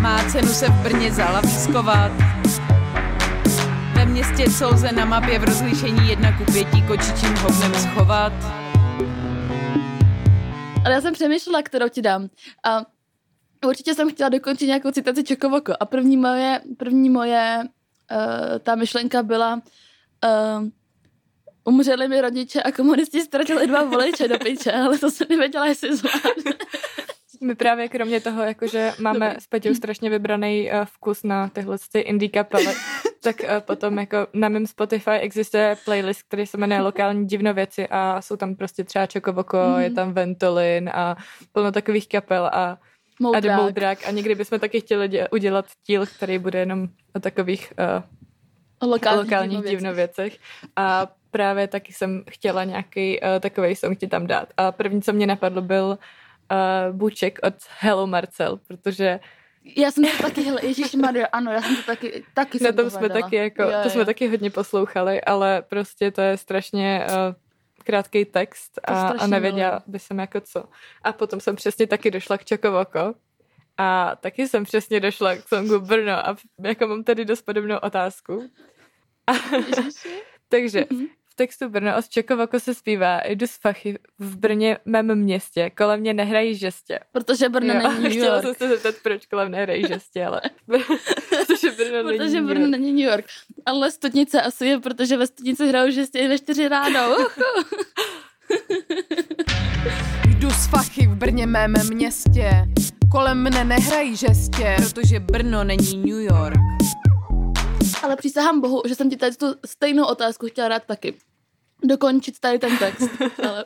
Má 0.00 0.30
cenu 0.32 0.48
se 0.48 0.66
v 0.66 0.82
Brně 0.82 1.12
zalavískovat 1.12 2.12
městě 4.18 4.50
co 4.58 4.96
na 4.96 5.04
mapě 5.04 5.38
v 5.38 5.44
rozlišení 5.44 6.08
1 6.08 6.38
ku 6.38 6.44
5 6.52 6.66
kočičím 6.86 7.34
hovnem 7.36 7.74
schovat. 7.74 8.32
Ale 10.84 10.94
já 10.94 11.00
jsem 11.00 11.14
přemýšlela, 11.14 11.62
kterou 11.62 11.88
ti 11.88 12.02
dám. 12.02 12.28
A 12.64 12.82
určitě 13.66 13.94
jsem 13.94 14.10
chtěla 14.10 14.28
dokončit 14.28 14.66
nějakou 14.66 14.90
citaci 14.90 15.24
Čokovoko 15.24 15.72
a 15.80 15.84
první 15.86 16.16
moje, 16.16 16.60
první 16.76 17.10
moje 17.10 17.62
uh, 17.62 18.58
ta 18.58 18.74
myšlenka 18.74 19.22
byla 19.22 19.54
uh, 19.54 20.68
umřeli 21.64 22.08
mi 22.08 22.20
rodiče 22.20 22.62
a 22.62 22.72
komunisti 22.72 23.20
ztratili 23.20 23.66
dva 23.66 23.82
voliče 23.82 24.28
do 24.28 24.38
piče, 24.38 24.72
ale 24.84 24.98
to 24.98 25.10
jsem 25.10 25.26
nevěděla, 25.30 25.66
jestli 25.66 25.96
zvládne. 25.96 26.52
My 27.40 27.54
právě 27.54 27.88
kromě 27.88 28.20
toho, 28.20 28.42
jakože 28.42 28.92
máme 29.00 29.26
Dobrý. 29.26 29.40
s 29.40 29.46
Peťou 29.46 29.74
strašně 29.74 30.10
vybraný 30.10 30.70
uh, 30.70 30.84
vkus 30.84 31.22
na 31.22 31.48
tyhle 31.48 31.76
ty 31.92 31.98
indie 32.00 32.28
kapely, 32.28 32.74
tak 33.22 33.36
uh, 33.40 33.48
potom 33.60 33.98
jako 33.98 34.26
na 34.34 34.48
mém 34.48 34.66
Spotify 34.66 35.10
existuje 35.10 35.76
playlist, 35.84 36.22
který 36.22 36.46
se 36.46 36.58
jmenuje 36.58 36.80
Lokální 36.80 37.26
divnověci 37.26 37.88
a 37.90 38.22
jsou 38.22 38.36
tam 38.36 38.54
prostě 38.54 38.84
třeba 38.84 39.06
Čokovoko, 39.06 39.58
mm. 39.74 39.80
je 39.80 39.90
tam 39.90 40.12
Ventolin 40.12 40.90
a 40.94 41.16
plno 41.52 41.72
takových 41.72 42.08
kapel 42.08 42.46
a 42.52 42.78
Moldrak. 43.20 44.04
a 44.04 44.08
a 44.08 44.10
někdy 44.10 44.34
bychom 44.34 44.60
taky 44.60 44.80
chtěli 44.80 45.08
dě- 45.08 45.28
udělat 45.32 45.66
díl, 45.86 46.06
který 46.06 46.38
bude 46.38 46.58
jenom 46.58 46.88
o 47.14 47.20
takových 47.20 47.72
uh, 48.82 48.90
lokálních, 48.90 49.24
lokálních 49.24 49.62
divnověcech. 49.64 50.38
A 50.76 51.06
právě 51.30 51.68
taky 51.68 51.92
jsem 51.92 52.24
chtěla 52.30 52.64
nějaký 52.64 53.20
uh, 53.20 53.28
takový 53.40 53.76
song 53.76 53.98
ti 53.98 54.06
tam 54.06 54.26
dát. 54.26 54.48
A 54.56 54.72
první, 54.72 55.02
co 55.02 55.12
mě 55.12 55.26
napadlo, 55.26 55.62
byl 55.62 55.98
uh, 56.52 56.96
Buček 56.96 57.38
od 57.42 57.54
Hello 57.78 58.06
Marcel, 58.06 58.56
protože 58.68 59.20
já 59.76 59.90
jsem 59.90 60.04
to 60.04 60.22
taky, 60.22 60.42
hele, 60.42 60.60
Ježíš 60.64 60.94
Maria, 60.94 61.26
ano, 61.32 61.52
já 61.52 61.62
jsem 61.62 61.76
to 61.76 61.82
taky, 61.82 62.24
taky 62.34 62.64
Na 62.64 62.72
tom 62.72 62.84
to 62.84 62.90
jsme 62.90 63.08
taky 63.08 63.36
jako, 63.36 63.62
jo, 63.62 63.68
to 63.68 63.88
jo. 63.88 63.90
jsme 63.90 64.04
taky 64.04 64.28
hodně 64.28 64.50
poslouchali, 64.50 65.20
ale 65.20 65.62
prostě 65.62 66.10
to 66.10 66.20
je 66.20 66.36
strašně 66.36 67.06
uh, 67.08 67.34
krátký 67.84 68.24
text 68.24 68.80
a, 68.84 69.08
a 69.08 69.26
nevěděla 69.26 69.82
by 69.86 69.98
jsem 69.98 70.18
jako 70.18 70.40
co. 70.40 70.64
A 71.02 71.12
potom 71.12 71.40
jsem 71.40 71.56
přesně 71.56 71.86
taky 71.86 72.10
došla 72.10 72.38
k 72.38 72.44
Čokovoko 72.44 73.14
a 73.76 74.16
taky 74.20 74.48
jsem 74.48 74.64
přesně 74.64 75.00
došla 75.00 75.36
k 75.36 75.48
songu 75.48 75.80
Brno 75.80 76.28
a 76.28 76.36
jako 76.62 76.86
mám 76.86 77.04
tady 77.04 77.24
dost 77.24 77.42
podobnou 77.42 77.76
otázku. 77.76 78.50
A, 79.26 79.32
takže 80.48 80.80
mm-hmm 80.80 81.18
textu 81.38 81.68
Brno 81.68 81.98
od 81.98 82.08
Čekovako 82.08 82.60
se 82.60 82.74
zpívá 82.74 83.20
Jdu 83.26 83.46
z 83.46 83.56
fachy 83.60 83.98
v 84.18 84.36
Brně, 84.36 84.78
mém 84.84 85.14
městě, 85.14 85.70
kolem 85.70 86.00
mě 86.00 86.14
nehrají 86.14 86.54
žestě. 86.54 86.98
Protože 87.12 87.48
Brno 87.48 87.74
jo, 87.74 87.80
není 87.88 88.02
New 88.02 88.12
York. 88.12 88.38
Chtěla 88.38 88.42
jsem 88.42 88.54
se 88.54 88.68
zeptat, 88.68 88.94
proč 89.02 89.26
kolem 89.26 89.50
nehrají 89.50 89.86
žestě, 89.88 90.24
ale 90.24 90.40
protože 90.66 91.70
Brno 91.70 92.02
protože 92.02 92.40
není 92.40 92.46
Brno 92.46 92.60
New 92.60 92.70
není 92.70 92.92
New 92.92 93.10
York. 93.10 93.24
Ale 93.66 93.90
studnice 93.90 94.42
asi 94.42 94.66
je, 94.66 94.78
protože 94.78 95.16
ve 95.16 95.26
studnici 95.26 95.68
hrajou 95.68 95.90
žestě 95.90 96.28
ve 96.28 96.38
čtyři 96.38 96.68
ráno. 96.68 97.16
Jdu 100.28 100.50
z 100.50 100.66
fachy 100.66 101.06
v 101.06 101.14
Brně, 101.14 101.46
mém 101.46 101.74
městě, 101.88 102.50
kolem 103.10 103.42
mne 103.42 103.64
nehrají 103.64 104.16
žestě, 104.16 104.76
protože 104.78 105.20
Brno 105.20 105.64
není 105.64 105.96
New 105.96 106.20
York. 106.20 106.77
Ale 108.02 108.16
přísahám 108.16 108.60
bohu, 108.60 108.82
že 108.88 108.94
jsem 108.94 109.10
ti 109.10 109.16
tady 109.16 109.36
tu 109.36 109.46
stejnou 109.66 110.06
otázku 110.06 110.46
chtěla 110.46 110.68
dát 110.68 110.84
taky 110.84 111.18
dokončit 111.84 112.38
tady 112.38 112.58
ten 112.58 112.78
text, 112.78 113.10
ale 113.48 113.64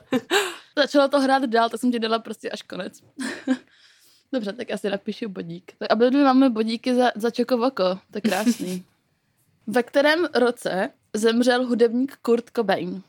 začalo 0.78 1.08
to 1.08 1.20
hrát 1.20 1.44
dál, 1.44 1.70
tak 1.70 1.80
jsem 1.80 1.92
ti 1.92 1.98
dala 1.98 2.18
prostě 2.18 2.50
až 2.50 2.62
konec. 2.62 3.00
Dobře, 4.32 4.52
tak 4.52 4.70
asi 4.70 4.90
napíšu 4.90 5.28
bodík. 5.28 5.72
Tak 5.78 5.92
a 5.92 5.94
my 5.94 6.10
máme 6.10 6.50
bodíky 6.50 6.94
za, 6.94 7.12
za 7.14 7.30
Čokovoko, 7.30 7.84
to 7.94 8.18
je 8.18 8.20
krásný. 8.20 8.84
Ve 9.66 9.82
kterém 9.82 10.28
roce 10.34 10.90
zemřel 11.14 11.66
hudebník 11.66 12.16
Kurt 12.22 12.50
Cobain? 12.56 13.02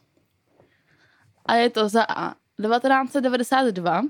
A 1.45 1.55
je 1.55 1.69
to 1.69 1.89
za 1.89 2.03
A 2.03 2.33
1992, 2.62 4.01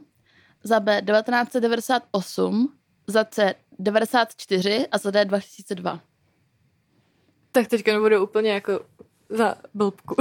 za 0.64 0.80
B 0.80 1.02
1998, 1.02 2.74
za 3.08 3.26
C 3.26 3.54
94 3.80 4.88
a 4.92 4.98
za 4.98 5.12
D 5.12 5.26
2002. 5.26 6.00
Tak 7.54 7.68
teďka 7.68 7.94
nebudu 7.94 8.24
úplně 8.24 8.52
jako 8.52 8.80
za 9.30 9.56
blbku. 9.74 10.16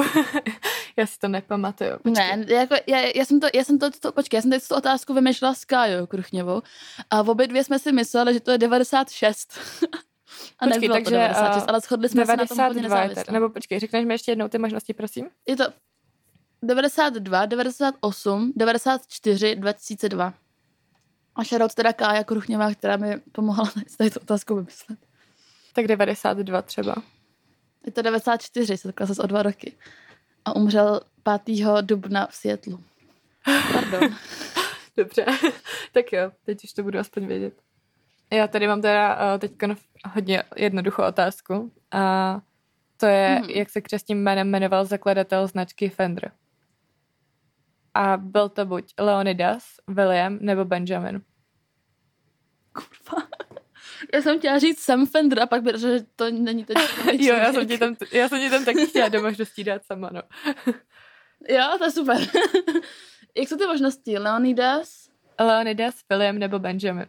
já 0.96 1.06
si 1.06 1.18
to 1.18 1.28
nepamatuju. 1.28 1.90
Počkej. 2.02 2.36
Ne, 2.36 2.54
jako, 2.54 2.74
já, 2.86 3.00
já, 3.14 3.24
jsem 3.24 3.40
to, 3.40 3.46
já 3.54 3.64
jsem 3.64 3.78
to, 3.78 3.90
to, 3.90 4.12
počkej, 4.12 4.38
já 4.38 4.42
jsem 4.42 4.50
teď 4.50 4.68
tu 4.68 4.74
otázku 4.74 5.14
vymýšlela 5.14 5.54
s 5.54 5.64
Kájou 5.64 6.06
Kruchněvou 6.06 6.62
a 7.10 7.22
v 7.22 7.30
obě 7.30 7.46
dvě 7.46 7.64
jsme 7.64 7.78
si 7.78 7.92
mysleli, 7.92 8.34
že 8.34 8.40
to 8.40 8.50
je 8.50 8.58
96. 8.58 9.52
a 10.58 10.66
počkej, 10.66 10.80
nebylo 10.80 10.94
takže, 10.94 11.04
to 11.04 11.16
96, 11.16 11.62
uh, 11.62 11.68
ale 11.68 11.80
shodli 11.80 12.08
jsme 12.08 12.24
92 12.24 12.46
se 12.46 12.54
na 12.54 12.74
tom 12.74 13.10
úplně. 13.10 13.24
Nebo 13.32 13.48
počkej, 13.48 13.80
řekneš 13.80 14.04
mi 14.04 14.14
ještě 14.14 14.32
jednou 14.32 14.48
ty 14.48 14.58
možnosti, 14.58 14.94
prosím? 14.94 15.28
Je 15.48 15.56
to 15.56 15.64
92, 16.62 17.46
98, 17.46 18.52
94, 18.56 19.56
2002. 19.56 20.34
A 21.34 21.44
shoutout 21.44 21.74
teda 21.74 21.92
Kája 21.92 22.24
Kruchněvá, 22.24 22.74
která 22.74 22.96
mi 22.96 23.20
pomohla 23.32 23.70
tady 23.98 24.10
tu 24.10 24.20
otázku 24.20 24.54
vymyslet. 24.54 24.98
Tak 25.72 25.86
92 25.86 26.62
třeba. 26.62 26.94
Je 27.86 27.92
to 27.92 28.02
94, 28.02 28.76
setkala 28.76 29.14
se 29.14 29.22
o 29.22 29.26
dva 29.26 29.42
roky. 29.42 29.72
A 30.44 30.56
umřel 30.56 31.00
5. 31.44 31.66
dubna 31.80 32.26
v 32.26 32.34
Světlu. 32.34 32.84
Pardon. 33.72 34.16
Dobře, 34.96 35.26
tak 35.92 36.12
jo, 36.12 36.32
teď 36.44 36.64
už 36.64 36.72
to 36.72 36.82
budu 36.82 36.98
aspoň 36.98 37.26
vědět. 37.26 37.54
Já 38.32 38.48
tady 38.48 38.68
mám 38.68 38.82
teda 38.82 39.34
uh, 39.34 39.38
teď 39.38 39.52
hodně 40.14 40.42
jednoduchou 40.56 41.02
otázku. 41.02 41.72
A 41.90 42.40
to 42.96 43.06
je, 43.06 43.28
hmm. 43.28 43.50
jak 43.50 43.70
se 43.70 43.80
křesním 43.80 44.22
jménem 44.22 44.50
jmenoval 44.50 44.84
zakladatel 44.84 45.46
značky 45.46 45.88
Fender. 45.88 46.32
A 47.94 48.16
byl 48.16 48.48
to 48.48 48.66
buď 48.66 48.94
Leonidas, 48.98 49.64
William 49.88 50.38
nebo 50.40 50.64
Benjamin. 50.64 51.22
Kurva. 52.72 53.28
Já 54.14 54.22
jsem 54.22 54.38
chtěla 54.38 54.58
říct 54.58 54.80
Sam 54.80 55.06
Fender 55.06 55.42
a 55.42 55.46
pak 55.46 55.62
byl, 55.62 55.78
že 55.78 56.00
to 56.16 56.30
není 56.30 56.64
ten 56.64 56.76
Jo, 57.12 57.34
já 57.34 57.52
jsem, 57.52 57.66
ti 57.66 57.78
tam, 57.78 57.96
já 58.12 58.28
jsem 58.28 58.40
ti 58.40 58.50
tam 58.50 58.64
taky 58.64 58.86
chtěla 58.86 59.08
do 59.08 59.22
možností 59.22 59.64
dát 59.64 59.84
sama, 59.84 60.10
no. 60.12 60.22
jo, 61.48 61.64
to 61.78 61.84
je 61.84 61.90
super. 61.90 62.16
Jak 63.36 63.48
jsou 63.48 63.56
ty 63.56 63.66
možnosti? 63.66 64.18
Leonidas? 64.18 65.08
Leonidas, 65.40 65.94
William 66.10 66.38
nebo 66.38 66.58
Benjamin. 66.58 67.06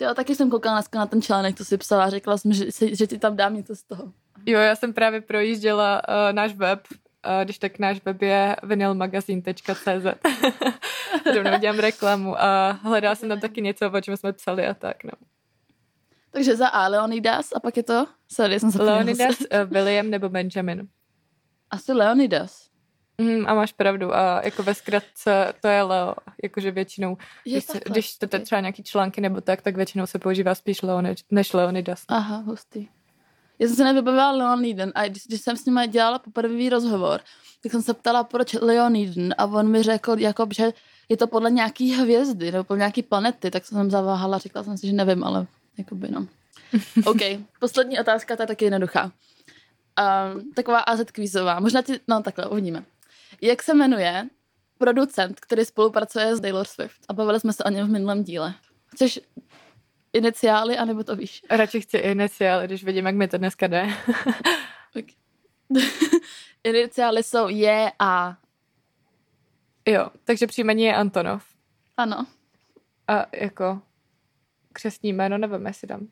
Jo, 0.00 0.14
taky 0.14 0.34
jsem 0.34 0.50
koukala 0.50 0.74
dneska 0.74 0.98
na 0.98 1.06
ten 1.06 1.22
článek, 1.22 1.56
co 1.56 1.64
jsi 1.64 1.78
psala 1.78 2.04
a 2.04 2.10
řekla 2.10 2.38
jsem, 2.38 2.52
že, 2.52 2.64
že 2.92 3.06
ti 3.06 3.18
tam 3.18 3.36
dám 3.36 3.54
něco 3.54 3.76
z 3.76 3.82
toho. 3.82 4.12
Jo, 4.46 4.60
já 4.60 4.76
jsem 4.76 4.92
právě 4.92 5.20
projížděla 5.20 6.02
uh, 6.08 6.32
náš 6.32 6.54
web, 6.54 6.80
uh, 6.90 7.44
když 7.44 7.58
tak 7.58 7.78
náš 7.78 8.00
web 8.04 8.22
je 8.22 8.56
vinylmagazine.cz. 8.62 10.06
Rovnou 11.34 11.58
dělám 11.58 11.78
reklamu 11.78 12.42
a 12.42 12.70
hledala 12.82 13.14
jsem 13.14 13.28
tam 13.28 13.40
taky 13.40 13.62
něco, 13.62 13.90
o 13.90 14.00
čem 14.00 14.16
jsme 14.16 14.32
psali 14.32 14.66
a 14.66 14.74
tak, 14.74 15.04
no. 15.04 15.10
Takže 16.30 16.56
za 16.56 16.68
A 16.68 16.88
Leonidas 16.88 17.48
a 17.54 17.60
pak 17.60 17.76
je 17.76 17.82
to? 17.82 18.06
Sorry, 18.28 18.60
jsem 18.60 18.70
Leonidas, 18.78 19.40
uh, 19.40 19.46
William 19.70 20.10
nebo 20.10 20.28
Benjamin. 20.28 20.88
Asi 21.70 21.92
Leonidas. 21.92 22.70
Mm, 23.20 23.46
a 23.46 23.54
máš 23.54 23.72
pravdu. 23.72 24.14
A 24.14 24.40
jako 24.44 24.62
ve 24.62 24.74
zkratce 24.74 25.52
to 25.60 25.68
je 25.68 25.82
Leo. 25.82 26.14
Jakože 26.42 26.70
většinou, 26.70 27.16
je 27.44 27.60
když, 27.60 27.82
když 27.84 28.18
to 28.18 28.26
okay. 28.26 28.40
třeba 28.40 28.60
nějaký 28.60 28.82
články 28.82 29.20
nebo 29.20 29.40
tak, 29.40 29.62
tak 29.62 29.76
většinou 29.76 30.06
se 30.06 30.18
používá 30.18 30.54
spíš 30.54 30.82
Leonid, 30.82 31.18
než 31.30 31.52
Leonidas. 31.52 32.04
Aha, 32.08 32.36
hustý. 32.36 32.88
Já 33.58 33.66
jsem 33.66 33.76
se 33.76 33.84
nevybavila 33.84 34.30
Leoniden 34.30 34.92
a 34.94 35.08
když, 35.08 35.26
když 35.26 35.40
jsem 35.40 35.56
s 35.56 35.64
ním 35.64 35.80
dělala 35.88 36.18
poprvý 36.18 36.68
rozhovor, 36.68 37.20
tak 37.62 37.72
jsem 37.72 37.82
se 37.82 37.94
ptala, 37.94 38.24
proč 38.24 38.52
Leoniden 38.52 39.34
a 39.38 39.46
on 39.46 39.68
mi 39.68 39.82
řekl, 39.82 40.18
jako, 40.18 40.46
že 40.56 40.72
je 41.08 41.16
to 41.16 41.26
podle 41.26 41.50
nějaký 41.50 41.92
hvězdy 41.92 42.52
nebo 42.52 42.64
podle 42.64 42.78
nějaký 42.78 43.02
planety, 43.02 43.50
tak 43.50 43.64
jsem 43.64 43.90
zaváhala, 43.90 44.38
řekla 44.38 44.64
jsem 44.64 44.78
si, 44.78 44.86
že 44.86 44.92
nevím, 44.92 45.24
ale 45.24 45.46
Jakoby, 45.80 46.08
no. 46.10 46.26
OK, 47.06 47.20
poslední 47.58 48.00
otázka, 48.00 48.36
ta 48.36 48.42
je 48.42 48.46
taky 48.46 48.64
jednoduchá. 48.64 49.04
Um, 49.04 50.52
taková 50.52 50.78
AZ 50.78 51.00
kvízová. 51.12 51.60
Možná 51.60 51.82
ti, 51.82 52.00
no 52.08 52.22
takhle, 52.22 52.46
uvidíme. 52.46 52.84
Jak 53.40 53.62
se 53.62 53.74
jmenuje 53.74 54.28
producent, 54.78 55.40
který 55.40 55.64
spolupracuje 55.64 56.36
s 56.36 56.40
Taylor 56.40 56.66
Swift? 56.66 57.00
A 57.08 57.12
bavili 57.12 57.40
jsme 57.40 57.52
se 57.52 57.64
o 57.64 57.70
něm 57.70 57.86
v 57.86 57.90
minulém 57.90 58.24
díle. 58.24 58.54
Chceš 58.86 59.20
iniciály, 60.12 60.78
anebo 60.78 61.04
to 61.04 61.16
víš? 61.16 61.42
Radši 61.50 61.80
chci 61.80 61.96
iniciály, 61.96 62.66
když 62.66 62.84
vidím, 62.84 63.06
jak 63.06 63.14
mi 63.14 63.28
to 63.28 63.38
dneska 63.38 63.66
jde. 63.66 63.88
iniciály 66.64 67.22
jsou 67.22 67.48
J 67.48 67.92
a. 67.98 68.36
Jo, 69.86 70.08
takže 70.24 70.46
příjmení 70.46 70.82
je 70.82 70.96
Antonov. 70.96 71.44
Ano. 71.96 72.26
A 73.08 73.26
jako 73.36 73.82
křesní 74.80 75.12
jméno, 75.12 75.38
nevím, 75.38 75.66
jestli 75.66 75.88
dám. 75.88 76.08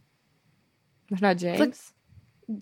Možná 1.11 1.29
James? 1.31 1.59
Tak 1.59 1.71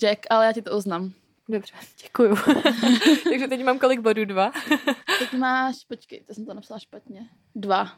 Jack, 0.03 0.27
ale 0.31 0.47
já 0.47 0.53
ti 0.53 0.63
to 0.63 0.77
uznám. 0.77 1.13
Dobře, 1.49 1.75
děkuju. 2.03 2.37
Takže 3.31 3.49
teď 3.49 3.65
mám 3.65 3.79
kolik 3.79 4.01
bodů? 4.01 4.25
Dva? 4.25 4.53
teď 5.19 5.33
máš, 5.33 5.85
počkej, 5.89 6.21
to 6.21 6.35
jsem 6.35 6.47
to 6.47 6.55
napsala 6.55 6.79
špatně. 6.79 7.29
Dva. 7.55 7.93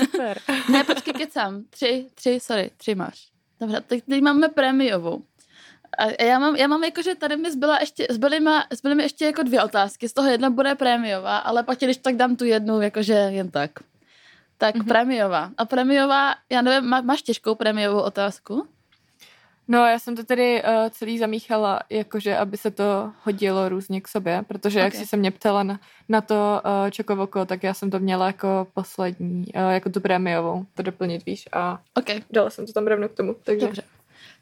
Super. 0.00 0.38
ne, 0.72 0.84
počkej, 0.84 1.14
kecám. 1.14 1.64
Tři, 1.70 2.06
tři, 2.14 2.40
sorry, 2.40 2.70
tři 2.76 2.94
máš. 2.94 3.28
Dobře, 3.60 3.80
tak 3.86 3.98
teď 4.08 4.22
máme 4.22 4.48
prémiovou. 4.48 5.22
A 5.98 6.22
já 6.24 6.38
mám, 6.38 6.56
já 6.56 6.66
mám 6.66 6.84
jako, 6.84 7.02
že 7.02 7.14
tady 7.14 7.36
mi 7.36 7.52
zbyla 7.52 7.80
ještě, 7.80 8.06
zbyly, 8.10 8.40
ma, 8.40 8.66
zbyly 8.72 8.94
mi 8.94 9.02
ještě 9.02 9.24
jako 9.24 9.42
dvě 9.42 9.62
otázky. 9.62 10.08
Z 10.08 10.12
toho 10.12 10.28
jedna 10.28 10.50
bude 10.50 10.74
prémiová, 10.74 11.38
ale 11.38 11.62
pak 11.62 11.78
ti 11.78 11.84
když 11.84 11.96
tak 11.96 12.16
dám 12.16 12.36
tu 12.36 12.44
jednu, 12.44 12.80
jakože 12.80 13.12
jen 13.12 13.50
tak. 13.50 13.70
Tak 14.58 14.76
mm-hmm. 14.76 14.88
prémiová. 14.88 15.50
A 15.58 15.64
prémiová, 15.64 16.34
já 16.50 16.62
nevím, 16.62 16.90
má, 16.90 17.00
máš 17.00 17.22
těžkou 17.22 17.54
prémiovou 17.54 18.00
otázku? 18.00 18.66
No, 19.68 19.86
já 19.86 19.98
jsem 19.98 20.16
to 20.16 20.24
tedy 20.24 20.62
uh, 20.62 20.88
celý 20.90 21.18
zamíchala, 21.18 21.80
jakože 21.90 22.36
aby 22.36 22.56
se 22.56 22.70
to 22.70 23.12
hodilo 23.22 23.68
různě 23.68 24.00
k 24.00 24.08
sobě, 24.08 24.44
protože 24.48 24.78
okay. 24.78 24.84
jak 24.84 24.94
jsi 24.94 25.06
se 25.06 25.16
mě 25.16 25.30
ptala 25.30 25.62
na, 25.62 25.80
na 26.08 26.20
to 26.20 26.62
uh, 26.64 26.90
čokovoko, 26.90 27.44
tak 27.44 27.62
já 27.62 27.74
jsem 27.74 27.90
to 27.90 27.98
měla 27.98 28.26
jako 28.26 28.66
poslední, 28.74 29.46
uh, 29.54 29.70
jako 29.70 29.90
tu 29.90 30.00
prémiovou, 30.00 30.66
to 30.74 30.82
doplnit, 30.82 31.26
víš, 31.26 31.48
a 31.52 31.80
okay. 31.94 32.22
dala 32.30 32.50
jsem 32.50 32.66
to 32.66 32.72
tam 32.72 32.86
rovnou 32.86 33.08
k 33.08 33.14
tomu, 33.14 33.36
takže... 33.44 33.66
Dobře. 33.66 33.82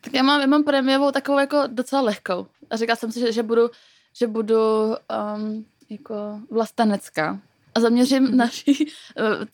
Tak 0.01 0.15
já 0.15 0.23
mám, 0.23 0.41
já 0.41 0.47
mám 0.47 0.65
prémiovou 0.65 1.11
takovou 1.11 1.39
jako 1.39 1.63
docela 1.67 2.03
lehkou. 2.03 2.47
A 2.71 2.77
říkala 2.77 2.97
jsem 2.97 3.13
si, 3.13 3.21
že, 3.21 3.33
že 3.33 3.43
budu, 3.43 3.71
že 4.13 4.27
budu 4.27 4.57
um, 4.89 5.65
jako 5.91 6.41
vlastenecká. 6.51 7.39
A 7.77 7.81
zaměřím 7.81 8.27
mm-hmm. 8.27 8.35
naši, 8.35 8.87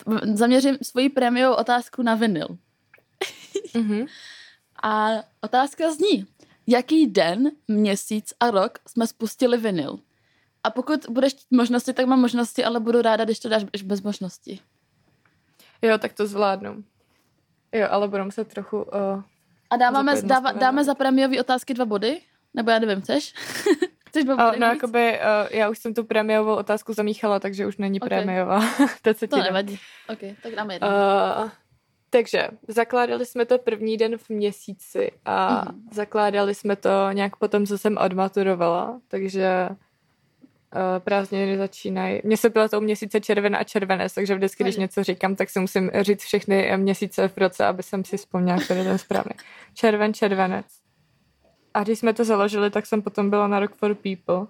uh, 0.07 0.35
zaměřím 0.35 0.79
svoji 0.83 1.09
prémiovou 1.09 1.57
otázku 1.57 2.03
na 2.03 2.15
vinyl. 2.15 2.49
mm-hmm. 3.75 4.07
A 4.83 5.09
otázka 5.41 5.91
zní, 5.91 6.27
jaký 6.67 7.07
den, 7.07 7.51
měsíc 7.69 8.35
a 8.41 8.51
rok 8.51 8.79
jsme 8.87 9.07
spustili 9.07 9.59
vinyl? 9.59 9.99
A 10.65 10.71
pokud 10.71 11.07
budeš 11.11 11.37
možnosti, 11.51 11.93
tak 11.93 12.07
mám 12.07 12.21
možnosti, 12.21 12.65
ale 12.65 12.81
budu 12.81 13.03
ráda, 13.03 13.25
když 13.25 13.39
to 13.39 13.49
dáš 13.49 13.65
bez 13.85 14.03
možnosti. 14.03 14.61
Jo, 15.83 15.99
tak 15.99 16.13
to 16.13 16.27
zvládnu. 16.27 16.85
Jo, 17.73 17.87
ale 17.91 18.09
budu 18.09 18.31
se 18.31 18.45
trochu... 18.45 18.83
Uh, 18.83 19.23
a 19.71 19.77
dáváme, 19.77 20.23
dáva, 20.23 20.53
dáme 20.53 20.85
za 20.85 20.95
prémiové 20.95 21.41
otázky 21.41 21.75
dva 21.75 21.85
body? 21.85 22.21
Nebo 22.55 22.71
já 22.71 22.79
nevím, 22.79 23.01
chceš? 23.01 23.35
chceš 24.13 24.25
uh, 24.25 24.57
No, 24.59 24.67
jakoby, 24.67 25.19
uh, 25.19 25.59
já 25.59 25.71
už 25.71 25.79
jsem 25.79 25.95
tu 25.95 26.05
prémiovou 26.05 26.55
otázku 26.55 26.93
zamíchala, 26.93 27.41
takže 27.41 27.67
už 27.67 27.77
není 27.77 28.01
okay. 28.01 28.09
prémiová. 28.09 28.61
to, 29.03 29.27
to 29.27 29.37
nevadí. 29.37 29.79
Ok, 30.09 30.19
tak 30.43 30.55
dáme 30.55 30.75
jedno. 30.75 30.89
Uh, 30.89 31.51
takže 32.11 32.49
zakládali 32.69 33.27
jsme 33.27 33.45
to 33.45 33.59
první 33.59 33.97
den 33.97 34.19
v 34.19 34.31
měsíci 34.31 35.11
a 35.25 35.65
mm. 35.73 35.89
zakládali 35.93 36.55
jsme 36.55 36.77
to 36.77 36.91
nějak 37.13 37.37
potom, 37.37 37.67
co 37.67 37.79
jsem 37.79 37.99
odmaturovala, 37.99 39.01
takže 39.09 39.69
uh, 39.71 39.77
prázdniny 40.99 41.59
začínají. 41.59 42.21
Mně 42.25 42.37
se 42.37 42.51
byla 42.51 42.69
to 42.69 42.81
měsíce 42.81 43.21
červen 43.21 43.57
a 43.57 43.65
červenec, 43.65 44.15
takže 44.15 44.35
vždycky, 44.35 44.65
když 44.65 44.77
něco 44.77 45.05
říkám, 45.05 45.37
tak 45.37 45.51
si 45.51 45.61
musím 45.61 45.91
říct 46.01 46.23
všechny 46.23 46.77
měsíce 46.77 47.29
v 47.29 47.37
roce, 47.37 47.67
aby 47.67 47.83
jsem 47.83 48.05
si 48.05 48.17
vzpomněla, 48.17 48.59
který 48.59 48.83
ten 48.85 48.99
správný. 48.99 49.33
Červen, 49.75 50.15
červenec. 50.15 50.82
A 51.75 51.83
když 51.83 51.99
jsme 51.99 52.13
to 52.13 52.25
založili, 52.25 52.71
tak 52.71 52.87
jsem 52.87 53.03
potom 53.03 53.31
byla 53.31 53.47
na 53.47 53.61
Rock 53.61 53.75
for 53.75 53.95
People. 53.95 54.47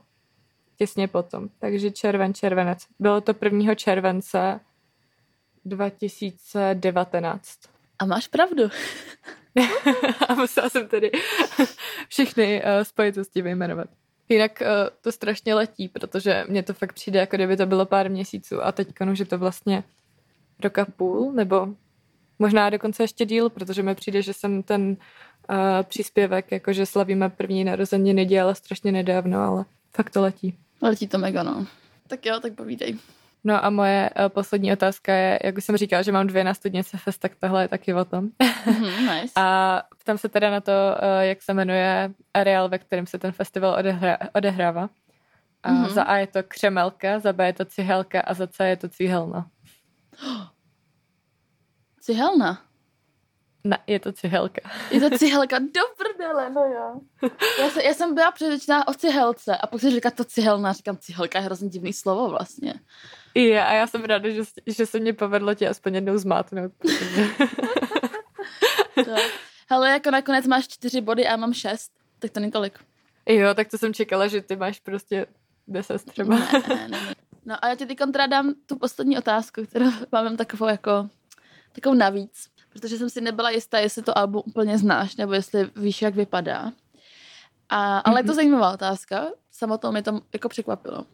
Těsně 0.77 1.09
potom. 1.09 1.49
Takže 1.59 1.91
červen, 1.91 2.35
červenec. 2.35 2.79
Bylo 2.99 3.21
to 3.21 3.35
1. 3.43 3.75
července 3.75 4.61
2019. 5.65 7.59
A 7.99 8.05
máš 8.05 8.29
pravdu. 8.29 8.63
a 10.29 10.35
musela 10.35 10.69
jsem 10.69 10.89
tedy 10.89 11.11
všechny 12.09 12.63
uh, 12.65 12.83
spojitosti 12.83 13.43
vyjmenovat. 13.43 13.87
Jinak 14.29 14.61
uh, 14.61 14.67
to 15.01 15.13
strašně 15.13 15.55
letí, 15.55 15.89
protože 15.89 16.45
mně 16.49 16.63
to 16.63 16.75
fakt 16.75 16.93
přijde, 16.93 17.21
jako 17.21 17.37
kdyby 17.37 17.57
to 17.57 17.67
bylo 17.67 17.87
pár 17.87 18.11
měsíců 18.11 18.65
a 18.65 18.73
teď 18.73 18.89
už 19.13 19.19
je 19.19 19.25
to 19.25 19.39
vlastně 19.39 19.85
roka 20.63 20.85
půl, 20.97 21.33
nebo 21.33 21.69
možná 22.39 22.71
dokonce 22.71 23.03
ještě 23.03 23.25
díl, 23.25 23.51
protože 23.51 23.83
mi 23.83 23.95
přijde, 23.95 24.23
že 24.23 24.33
jsem 24.33 24.63
ten 24.63 24.97
uh, 25.51 25.57
příspěvek, 25.83 26.53
jakože 26.53 26.87
slavíme 26.87 27.29
první 27.29 27.65
narozeniny, 27.65 28.25
dělala 28.25 28.55
strašně 28.55 28.93
nedávno, 28.93 29.41
ale 29.41 29.65
fakt 29.97 30.11
to 30.11 30.23
letí. 30.23 30.55
Letí 30.83 31.09
to 31.09 31.19
mega, 31.19 31.43
no. 31.43 31.67
Tak 32.09 32.27
jo, 32.27 32.41
tak 32.41 32.53
povídej. 32.53 32.99
No 33.45 33.65
a 33.65 33.71
moje 33.71 34.11
uh, 34.11 34.29
poslední 34.29 34.73
otázka 34.73 35.15
je, 35.15 35.39
jak 35.45 35.57
už 35.57 35.65
jsem 35.65 35.77
říkala, 35.77 36.03
že 36.03 36.13
mám 36.13 36.27
dvě 36.27 36.45
na 36.45 36.55
studnice 36.55 36.99
fest, 36.99 37.19
tak 37.19 37.33
tohle 37.41 37.65
je 37.65 37.69
taky 37.69 37.95
o 37.95 38.05
tom. 38.05 38.29
Mm-hmm, 38.67 39.15
nice. 39.15 39.33
a 39.37 39.83
ptám 39.99 40.19
se 40.19 40.29
teda 40.29 40.51
na 40.51 40.61
to, 40.61 40.73
uh, 40.73 41.21
jak 41.21 41.43
se 41.43 41.55
jmenuje 41.55 42.11
areál, 42.35 42.69
ve 42.69 42.79
kterém 42.79 43.07
se 43.07 43.19
ten 43.19 43.33
festival 43.33 43.79
odehra- 43.83 44.29
odehrává. 44.35 44.91
A 45.63 45.73
mm-hmm. 45.73 45.89
za 45.89 46.03
A 46.03 46.17
je 46.17 46.27
to 46.27 46.43
křemelka, 46.43 47.19
za 47.19 47.33
B 47.33 47.47
je 47.47 47.53
to 47.53 47.65
cihelka 47.65 48.21
a 48.21 48.35
za 48.35 48.47
C 48.47 48.69
je 48.69 48.77
to 48.77 48.89
cihelna. 48.89 49.47
Cihelna? 52.01 52.63
Ne, 53.65 53.79
je 53.87 54.01
to 54.01 54.13
cihelka. 54.13 54.71
Je 54.91 55.01
to 55.01 55.19
cihelka, 55.19 55.59
do 55.59 55.81
prdele, 55.97 56.51
no 56.51 56.61
jo. 56.61 57.01
Já, 57.59 57.71
se, 57.71 57.83
já 57.83 57.95
jsem 57.95 58.15
byla 58.15 58.31
přesvědčená 58.31 58.89
o 58.89 58.95
cihelce 58.95 59.57
a 59.57 59.67
pak 59.67 59.81
se 59.81 59.91
říká 59.91 60.11
to 60.11 60.25
cihelna, 60.25 60.73
říkám 60.73 60.97
cihelka 60.97 61.39
je 61.39 61.45
hrozně 61.45 61.69
divný 61.69 61.93
slovo 61.93 62.29
vlastně. 62.29 62.75
Je, 63.35 63.65
a 63.65 63.73
já 63.73 63.87
jsem 63.87 64.05
ráda, 64.05 64.31
že, 64.31 64.43
že 64.67 64.87
se 64.87 64.99
mě 64.99 65.13
povedlo 65.13 65.55
tě 65.55 65.69
aspoň 65.69 65.95
jednou 65.95 66.19
zmátnout. 66.19 66.73
Hele, 69.71 69.91
jako 69.91 70.11
nakonec 70.11 70.47
máš 70.47 70.69
čtyři 70.69 71.01
body 71.01 71.27
a 71.27 71.31
já 71.31 71.37
mám 71.37 71.53
šest, 71.53 71.93
tak 72.19 72.31
to 72.31 72.41
není 72.41 72.53
tolik. 72.53 72.79
Jo, 73.29 73.55
tak 73.55 73.69
to 73.69 73.79
jsem 73.79 73.95
čekala, 73.95 74.27
že 74.27 74.43
ty 74.43 74.57
máš 74.57 74.81
prostě 74.81 75.27
deset 75.69 76.05
třeba. 76.05 76.39
Ne, 76.39 76.49
ne, 76.69 76.89
ne. 76.89 77.15
No 77.45 77.65
a 77.65 77.69
já 77.69 77.75
ti 77.75 77.87
teď 77.87 77.99
dám 78.29 78.55
tu 78.67 78.79
poslední 78.79 79.19
otázku, 79.19 79.67
kterou 79.67 79.91
mám 80.13 80.37
takovou 80.37 80.67
jako 80.67 81.09
takovou 81.73 81.95
navíc, 81.95 82.49
protože 82.73 82.99
jsem 82.99 83.11
si 83.11 83.21
nebyla 83.21 83.51
jistá, 83.51 83.79
jestli 83.79 84.03
to 84.03 84.19
album 84.19 84.43
úplně 84.47 84.79
znáš, 84.79 85.17
nebo 85.17 85.33
jestli 85.33 85.71
víš, 85.77 86.03
jak 86.03 86.15
vypadá. 86.15 86.73
A, 87.69 87.99
ale 87.99 88.15
mm-hmm. 88.15 88.19
je 88.19 88.23
to 88.23 88.33
mhm. 88.33 88.37
zajímavá 88.37 88.73
otázka, 88.73 89.27
samotnou 89.51 89.93
mě 89.93 90.03
to 90.03 90.21
jako 90.33 90.49
překvapilo. 90.49 91.07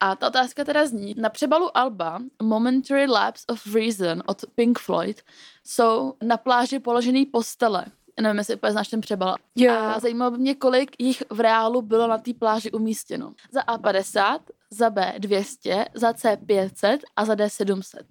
A 0.00 0.16
ta 0.16 0.26
otázka 0.26 0.64
teda 0.64 0.86
zní, 0.86 1.14
na 1.18 1.28
přebalu 1.28 1.76
Alba 1.76 2.20
Momentary 2.42 3.06
Lapse 3.06 3.44
of 3.48 3.74
Reason 3.74 4.22
od 4.26 4.44
Pink 4.54 4.78
Floyd 4.78 5.22
jsou 5.64 6.14
na 6.22 6.36
pláži 6.36 6.78
položený 6.78 7.26
postele. 7.26 7.84
Nevím, 8.20 8.38
jestli 8.38 8.54
úplně 8.54 8.72
znáš 8.72 8.88
ten 8.88 9.00
přebal. 9.00 9.36
Jo. 9.56 9.72
A 9.72 10.00
zajímalo 10.00 10.30
by 10.30 10.38
mě, 10.38 10.54
kolik 10.54 10.96
jich 10.98 11.22
v 11.30 11.40
reálu 11.40 11.82
bylo 11.82 12.06
na 12.06 12.18
té 12.18 12.34
pláži 12.34 12.70
umístěno. 12.70 13.32
Za 13.50 13.60
A50, 13.60 14.38
za 14.70 14.90
B 14.90 15.14
200, 15.18 15.84
za 15.94 16.12
C 16.12 16.36
500 16.36 17.00
a 17.16 17.24
za 17.24 17.34
D 17.34 17.50
700. 17.50 18.06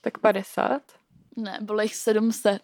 Tak 0.00 0.18
50? 0.18 0.82
Ne, 1.36 1.58
bylo 1.60 1.82
jich 1.82 1.94
700. 1.94 2.62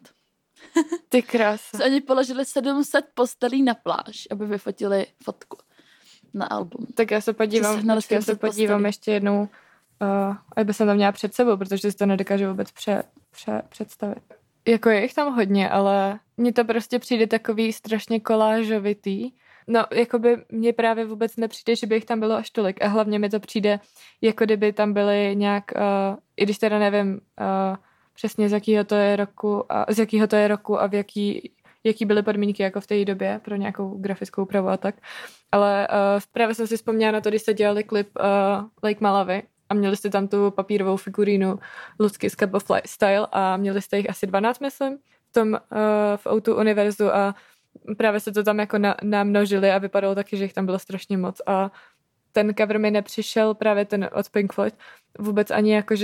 Ty 1.08 1.22
krása. 1.22 1.84
Oni 1.84 2.00
položili 2.00 2.44
700 2.44 3.04
postelí 3.14 3.62
na 3.62 3.74
pláž, 3.74 4.28
aby 4.30 4.46
vyfotili 4.46 5.06
fotku 5.22 5.58
na 6.34 6.46
album. 6.46 6.86
Tak 6.94 7.10
já 7.10 7.20
se 7.20 7.32
podívám, 7.32 7.90
já 8.10 8.22
se 8.22 8.34
podívám 8.34 8.86
ještě 8.86 9.12
jednou, 9.12 9.40
uh, 9.42 10.36
aby 10.56 10.74
jsem 10.74 10.86
to 10.88 10.94
měla 10.94 11.12
před 11.12 11.34
sebou, 11.34 11.56
protože 11.56 11.90
si 11.90 11.96
to 11.96 12.06
nedokážu 12.06 12.48
vůbec 12.48 12.70
pře, 12.70 13.02
pře, 13.30 13.62
představit. 13.68 14.22
Jako 14.68 14.90
je 14.90 15.02
jich 15.02 15.14
tam 15.14 15.34
hodně, 15.34 15.70
ale 15.70 16.18
mně 16.36 16.52
to 16.52 16.64
prostě 16.64 16.98
přijde 16.98 17.26
takový 17.26 17.72
strašně 17.72 18.20
kolážovitý. 18.20 19.30
No, 19.66 19.86
jakoby 19.92 20.44
mně 20.48 20.72
právě 20.72 21.04
vůbec 21.04 21.36
nepřijde, 21.36 21.76
že 21.76 21.86
by 21.86 21.94
jich 21.94 22.04
tam 22.04 22.20
bylo 22.20 22.34
až 22.34 22.50
tolik. 22.50 22.82
A 22.82 22.88
hlavně 22.88 23.18
mi 23.18 23.30
to 23.30 23.40
přijde, 23.40 23.80
jako 24.20 24.44
kdyby 24.44 24.72
tam 24.72 24.92
byly 24.92 25.36
nějak, 25.36 25.64
uh, 25.76 26.16
i 26.36 26.44
když 26.44 26.58
teda 26.58 26.78
nevím 26.78 27.12
uh, 27.12 27.76
přesně 28.20 28.48
z 28.48 28.52
jakého 28.52 28.84
to 28.84 28.94
je 28.94 29.16
roku 29.16 29.72
a 29.72 29.86
z 29.92 29.98
jakého 29.98 30.26
to 30.26 30.36
je 30.36 30.48
roku 30.48 30.80
a 30.80 30.86
v 30.86 30.94
jaký 30.94 31.52
jaký 31.84 32.04
byly 32.04 32.22
podmínky 32.22 32.62
jako 32.62 32.80
v 32.80 32.86
té 32.86 33.04
době 33.04 33.40
pro 33.44 33.56
nějakou 33.56 33.98
grafickou 33.98 34.42
úpravu 34.42 34.68
a 34.68 34.76
tak. 34.76 34.94
Ale 35.52 35.88
uh, 35.88 36.20
právě 36.32 36.54
jsem 36.54 36.66
si 36.66 36.76
vzpomněla 36.76 37.12
na 37.12 37.20
to, 37.20 37.28
když 37.28 37.42
jste 37.42 37.54
dělali 37.54 37.84
klip 37.84 38.08
uh, 38.18 38.24
Lake 38.82 39.00
Malavy 39.00 39.42
a 39.68 39.74
měli 39.74 39.96
jste 39.96 40.10
tam 40.10 40.28
tu 40.28 40.50
papírovou 40.50 40.96
figurínu 40.96 41.58
Lucky 42.00 42.30
z 42.30 42.36
of 42.52 42.64
Style 42.86 43.26
a 43.32 43.56
měli 43.56 43.82
jste 43.82 43.96
jich 43.96 44.10
asi 44.10 44.26
12, 44.26 44.60
myslím, 44.60 44.98
v 45.30 45.32
tom 45.32 45.52
uh, 45.52 45.58
v 46.16 46.26
Outu 46.26 46.56
univerzu 46.56 47.14
a 47.14 47.34
právě 47.96 48.20
se 48.20 48.32
to 48.32 48.42
tam 48.42 48.58
jako 48.58 48.78
na, 48.78 48.96
namnožili 49.02 49.70
a 49.70 49.78
vypadalo 49.78 50.14
taky, 50.14 50.36
že 50.36 50.44
jich 50.44 50.52
tam 50.52 50.66
bylo 50.66 50.78
strašně 50.78 51.16
moc 51.16 51.40
a 51.46 51.70
ten 52.32 52.54
cover 52.58 52.78
mi 52.78 52.90
nepřišel 52.90 53.54
právě 53.54 53.84
ten 53.84 54.08
od 54.12 54.30
Pink 54.30 54.52
Floyd 54.52 54.74
vůbec 55.18 55.50
ani 55.50 55.74
jako, 55.74 55.96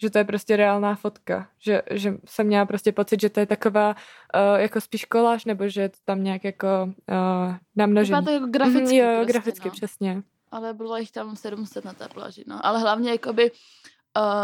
že 0.00 0.10
to 0.10 0.18
je 0.18 0.24
prostě 0.24 0.56
reálná 0.56 0.94
fotka, 0.94 1.48
že, 1.58 1.82
že 1.90 2.14
jsem 2.24 2.46
měla 2.46 2.66
prostě 2.66 2.92
pocit, 2.92 3.20
že 3.20 3.30
to 3.30 3.40
je 3.40 3.46
taková 3.46 3.88
uh, 3.90 4.60
jako 4.60 4.80
spíš 4.80 5.04
koláž, 5.04 5.44
nebo 5.44 5.68
že 5.68 5.80
je 5.80 5.88
to 5.88 5.98
tam 6.04 6.24
nějak 6.24 6.44
jako 6.44 6.66
uh, 6.84 7.54
namnožený. 7.76 8.20
Vypadá 8.20 8.24
to 8.24 8.30
jako 8.30 8.46
graficky. 8.46 9.02
Mm, 9.02 9.08
jo, 9.08 9.16
prostě, 9.16 9.32
graficky, 9.32 9.68
no. 9.68 9.72
přesně. 9.72 10.22
Ale 10.50 10.74
bylo 10.74 10.96
jich 10.96 11.12
tam 11.12 11.36
700 11.36 11.84
na 11.84 11.92
té 11.92 12.08
pláži, 12.08 12.44
no. 12.46 12.66
Ale 12.66 12.80
hlavně 12.80 13.10
jakoby 13.10 13.50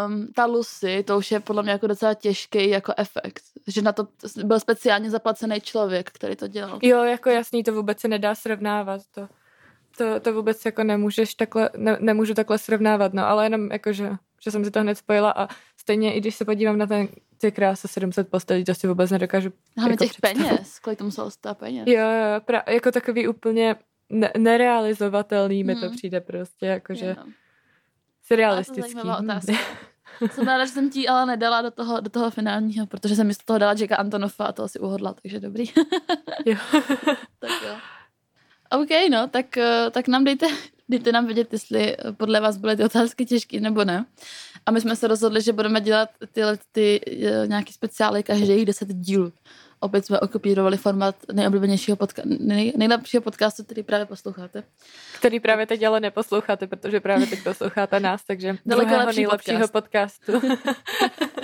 um, 0.07 0.29
ta 0.35 0.47
Lucy, 0.47 1.03
to 1.03 1.19
už 1.19 1.31
je 1.31 1.41
podle 1.41 1.63
mě 1.63 1.73
jako 1.73 1.87
docela 1.87 2.15
těžký 2.15 2.71
jako 2.71 2.93
efekt. 2.97 3.43
Že 3.67 3.83
na 3.83 3.93
to 3.93 4.09
byl 4.45 4.61
speciálně 4.61 5.11
zaplacený 5.11 5.61
člověk, 5.61 6.11
který 6.11 6.37
to 6.37 6.49
dělal. 6.49 6.79
Jo, 6.83 7.03
jako 7.03 7.31
jasný, 7.31 7.65
to 7.65 7.75
vůbec 7.75 8.01
se 8.01 8.09
nedá 8.09 8.35
srovnávat. 8.35 9.01
To, 9.15 9.29
to, 9.97 10.21
to 10.21 10.33
vůbec 10.33 10.65
jako 10.65 10.85
nemůžeš 10.85 11.35
takhle, 11.35 11.71
ne, 11.77 11.97
nemůžu 12.01 12.35
takhle 12.35 12.59
srovnávat, 12.59 13.15
no, 13.15 13.27
ale 13.27 13.47
jenom 13.47 13.73
jako, 13.73 13.93
že 13.93 14.11
že 14.45 14.51
jsem 14.51 14.65
si 14.65 14.71
to 14.71 14.81
hned 14.81 14.99
spojila 14.99 15.31
a 15.31 15.49
stejně 15.77 16.15
i 16.15 16.21
když 16.21 16.35
se 16.35 16.45
podívám 16.45 16.79
na 16.79 16.87
ten 16.87 17.09
ty 17.39 17.53
krása 17.53 17.89
700 17.89 18.29
postelí, 18.29 18.65
to 18.65 18.75
si 18.75 18.87
vůbec 18.87 19.11
nedokážu 19.11 19.53
Máme 19.77 19.91
jako 19.91 20.05
těch 20.05 20.11
představit. 20.11 20.49
peněz, 20.49 20.79
kolik 20.79 20.99
to 20.99 21.05
muselo 21.05 21.31
stát 21.31 21.59
peněz. 21.59 21.85
Jo, 21.87 22.01
jo, 22.01 22.41
pra, 22.45 22.63
jako 22.69 22.93
takový 22.93 23.29
úplně 23.29 23.77
ne- 24.11 24.33
nerealizovatelný 24.39 25.59
hmm. 25.59 25.67
mi 25.67 25.75
to 25.75 25.87
hmm. 25.87 25.97
přijde 25.97 26.21
prostě, 26.21 26.67
jakože 26.67 27.17
surrealistický. 28.23 29.01
otázka. 29.01 29.53
jsem 30.33 30.47
ráda, 30.47 30.65
že 30.65 30.73
jsem 30.73 30.91
ti 30.91 31.09
ale 31.09 31.27
nedala 31.27 31.63
do 31.63 31.71
toho, 31.71 32.01
do 32.01 32.11
toho 32.11 32.31
finálního, 32.31 32.87
protože 32.87 33.17
jsem 33.17 33.27
místo 33.27 33.45
toho 33.47 33.59
dala 33.59 33.75
Jacka 33.79 33.97
Antonova 33.97 34.47
a 34.47 34.53
to 34.53 34.63
asi 34.63 34.79
uhodla, 34.79 35.15
takže 35.23 35.41
dobrý. 35.41 35.65
jo. 36.45 36.57
tak 37.39 37.51
jo. 37.67 37.77
OK, 38.71 39.11
no, 39.11 39.29
tak, 39.29 39.57
eh, 39.57 39.91
tak 39.91 40.09
nám 40.09 40.25
dejte, 40.25 40.47
dejte 40.89 41.13
nám 41.13 41.27
vědět, 41.27 41.53
jestli 41.53 41.97
podle 42.17 42.41
vás 42.41 42.57
byly 42.57 42.77
ty 42.77 42.85
otázky 42.85 43.27
těžké 43.27 43.61
nebo 43.61 43.85
ne. 43.85 44.05
A 44.67 44.71
my 44.71 44.81
jsme 44.81 44.97
se 44.97 45.09
rozhodli, 45.09 45.43
že 45.43 45.53
budeme 45.53 45.81
dělat 45.81 46.09
tyhle 46.33 46.59
ty 46.73 47.01
uh, 47.01 47.49
nějaký 47.49 47.73
speciály 47.73 48.23
každých 48.23 48.65
10 48.65 48.89
dílů. 48.89 49.33
Opět 49.81 50.07
jsme 50.07 50.21
okopírovali 50.21 50.77
formát 50.77 51.17
nejoblíbenějšího 51.33 51.97
podca- 51.97 52.37
nej, 52.41 52.73
nejlepšího 52.77 53.21
podcastu, 53.21 53.65
který 53.65 53.83
právě 53.83 54.07
posloucháte. 54.07 54.63
Který 55.19 55.41
právě 55.41 55.67
teď 55.67 55.83
ale 55.83 56.01
neposloucháte, 56.01 56.67
protože 56.67 57.01
právě 57.01 57.27
teď 57.27 57.43
posloucháte 57.45 58.01
nás, 58.01 58.25
takže 58.25 58.57
Daleko 58.67 58.97
lepší 58.97 59.17
nejlepšího 59.17 59.69
podcast. 59.69 60.21
podcastu. 60.27 60.57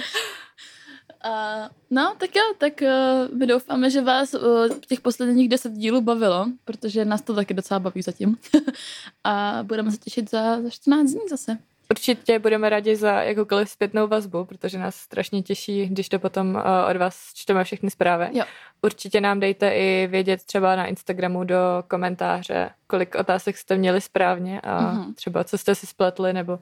No, 2.01 2.15
tak 2.19 2.37
jo, 2.37 2.43
tak 2.59 2.73
uh, 2.83 3.39
my 3.39 3.47
doufáme, 3.47 3.91
že 3.91 4.01
vás 4.01 4.35
uh, 4.35 4.69
těch 4.89 5.01
posledních 5.01 5.49
deset 5.49 5.73
dílů 5.73 6.01
bavilo, 6.01 6.47
protože 6.65 7.05
nás 7.05 7.23
to 7.23 7.35
taky 7.35 7.55
docela 7.55 7.81
baví 7.81 8.03
zatím. 8.03 8.37
a 9.25 9.59
budeme 9.63 9.91
se 9.91 9.97
těšit 9.97 10.31
za, 10.31 10.63
za 10.63 10.71
14 10.71 11.11
dní 11.11 11.21
zase. 11.31 11.59
Určitě 11.91 12.39
budeme 12.39 12.69
rádi 12.69 12.97
za 12.97 13.13
jakoukoliv 13.23 13.71
zpětnou 13.71 14.07
vazbu, 14.07 14.45
protože 14.45 14.79
nás 14.79 14.97
strašně 14.97 15.43
těší, 15.43 15.87
když 15.87 16.09
to 16.09 16.19
potom 16.19 16.55
uh, 16.55 16.61
od 16.91 16.97
vás 16.97 17.31
čteme 17.35 17.65
všechny 17.65 17.91
zprávy. 17.91 18.29
Jo. 18.33 18.45
Určitě 18.83 19.21
nám 19.21 19.41
dejte 19.41 19.71
i 19.71 20.07
vědět 20.07 20.43
třeba 20.43 20.77
na 20.77 20.87
Instagramu 20.87 21.45
do 21.45 21.57
komentáře, 21.89 22.71
kolik 22.87 23.15
otázek 23.15 23.57
jste 23.57 23.77
měli 23.77 24.01
správně 24.01 24.61
a 24.61 24.81
Mhm. 24.93 25.15
třeba 25.15 25.45
co 25.45 25.59
jste 25.59 25.75
si 25.75 25.87
spletli 25.87 26.33
nebo 26.33 26.59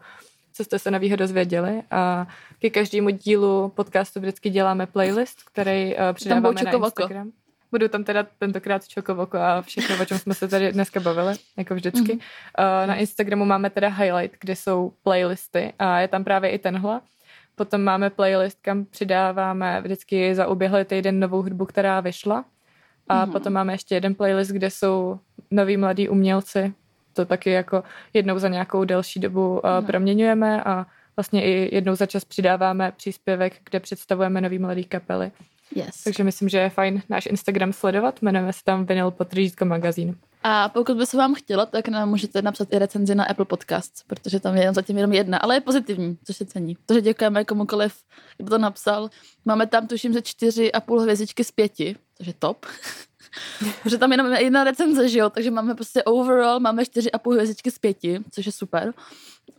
co 0.58 0.64
jste 0.64 0.78
se 0.78 0.90
novýho 0.90 1.16
dozvěděli. 1.16 1.82
A 1.90 2.26
ke 2.58 2.70
každému 2.70 3.10
dílu 3.10 3.68
podcastu 3.68 4.20
vždycky 4.20 4.50
děláme 4.50 4.86
playlist, 4.86 5.42
který 5.42 5.94
uh, 5.94 6.00
přidáváme 6.12 6.54
na. 6.64 6.70
Instagram. 7.02 7.30
Budu 7.70 7.88
tam 7.88 8.04
teda 8.04 8.26
tentokrát 8.38 8.88
čokovoko 8.88 9.38
a 9.38 9.62
všechno, 9.62 9.96
o 10.02 10.04
čem 10.04 10.18
jsme 10.18 10.34
se 10.34 10.48
tady 10.48 10.72
dneska 10.72 11.00
bavili, 11.00 11.34
jako 11.56 11.74
vždycky. 11.74 12.12
Mhm. 12.12 12.20
Mm-hmm. 12.58 12.86
Na 12.86 12.94
Instagramu 12.94 13.44
máme 13.44 13.70
teda 13.70 13.88
highlight, 13.88 14.36
kde 14.40 14.56
jsou 14.56 14.92
playlisty 15.02 15.72
a 15.78 16.00
je 16.00 16.08
tam 16.08 16.24
právě 16.24 16.50
i 16.50 16.58
tenhle. 16.58 17.00
Potom 17.54 17.82
máme 17.82 18.10
playlist, 18.10 18.58
kam 18.62 18.84
přidáváme 18.84 19.80
vždycky 19.80 20.34
za 20.34 20.46
uběhlý 20.48 20.84
týden 20.84 21.20
novou 21.20 21.42
hudbu, 21.42 21.66
která 21.66 22.00
vyšla. 22.00 22.44
A 23.08 23.14
Mhm. 23.14 23.28
mm-hmm. 23.28 23.32
potom 23.32 23.52
máme 23.52 23.72
ještě 23.74 23.94
jeden 23.94 24.14
playlist, 24.14 24.50
kde 24.50 24.70
jsou 24.70 25.18
noví 25.50 25.76
mladí 25.76 26.08
umělci. 26.08 26.72
To 27.18 27.24
taky 27.24 27.50
jako 27.50 27.82
jednou 28.14 28.38
za 28.38 28.48
nějakou 28.48 28.84
delší 28.84 29.20
dobu 29.20 29.50
uh, 29.50 29.60
No. 29.80 29.82
proměňujeme 29.82 30.64
a 30.64 30.86
vlastně 31.16 31.44
i 31.44 31.74
jednou 31.74 31.94
za 31.94 32.06
čas 32.06 32.24
přidáváme 32.24 32.92
příspěvek, 32.96 33.52
kde 33.70 33.80
představujeme 33.80 34.40
nový 34.40 34.58
mladý 34.58 34.84
kapely. 34.84 35.30
Yes. 35.74 36.04
Takže 36.04 36.24
myslím, 36.24 36.48
že 36.48 36.58
je 36.58 36.70
fajn 36.70 37.02
náš 37.08 37.26
Instagram 37.26 37.72
sledovat. 37.72 38.22
Jmenujeme 38.22 38.52
se 38.52 38.64
tam 38.64 38.86
Vinyl 38.86 39.10
Potržítko 39.10 39.64
magazín. 39.64 40.16
A 40.42 40.68
pokud 40.68 40.96
by 40.96 41.06
se 41.06 41.16
vám 41.16 41.34
chtělo, 41.34 41.66
tak 41.66 41.88
nám 41.88 42.08
můžete 42.08 42.42
napsat 42.42 42.68
i 42.72 42.78
recenzi 42.78 43.14
na 43.14 43.24
Apple 43.24 43.44
Podcasts, 43.44 44.02
protože 44.06 44.40
tam 44.40 44.56
je 44.56 44.72
zatím 44.72 44.96
jenom 44.96 45.12
jedna, 45.12 45.38
ale 45.38 45.56
je 45.56 45.60
pozitivní, 45.60 46.18
což 46.24 46.36
se 46.36 46.46
cení. 46.46 46.76
Takže 46.86 47.00
děkujeme 47.00 47.44
komukoliv, 47.44 47.94
kdo 48.36 48.50
to 48.50 48.58
napsal. 48.58 49.10
Máme 49.44 49.66
tam, 49.66 49.86
tuším, 49.86 50.12
že 50.12 50.22
čtyři 50.22 50.72
a 50.72 50.80
půl 50.80 51.00
hvězdičky 51.00 51.44
z 51.44 51.50
pěti, 51.50 51.96
což 52.18 52.26
je 52.26 52.34
top. 52.38 52.66
protože 53.82 53.98
tam 53.98 54.12
jenom 54.12 54.32
jedna 54.32 54.64
recenze, 54.64 55.08
že 55.08 55.18
jo, 55.18 55.30
takže 55.30 55.50
máme 55.50 55.74
prostě 55.74 56.02
overall, 56.02 56.60
máme 56.60 56.84
čtyři 56.84 57.12
a 57.12 57.18
půl 57.18 57.32
hvězdičky 57.34 57.70
z 57.70 57.78
pěti, 57.78 58.20
což 58.30 58.46
je 58.46 58.52
super. 58.52 58.94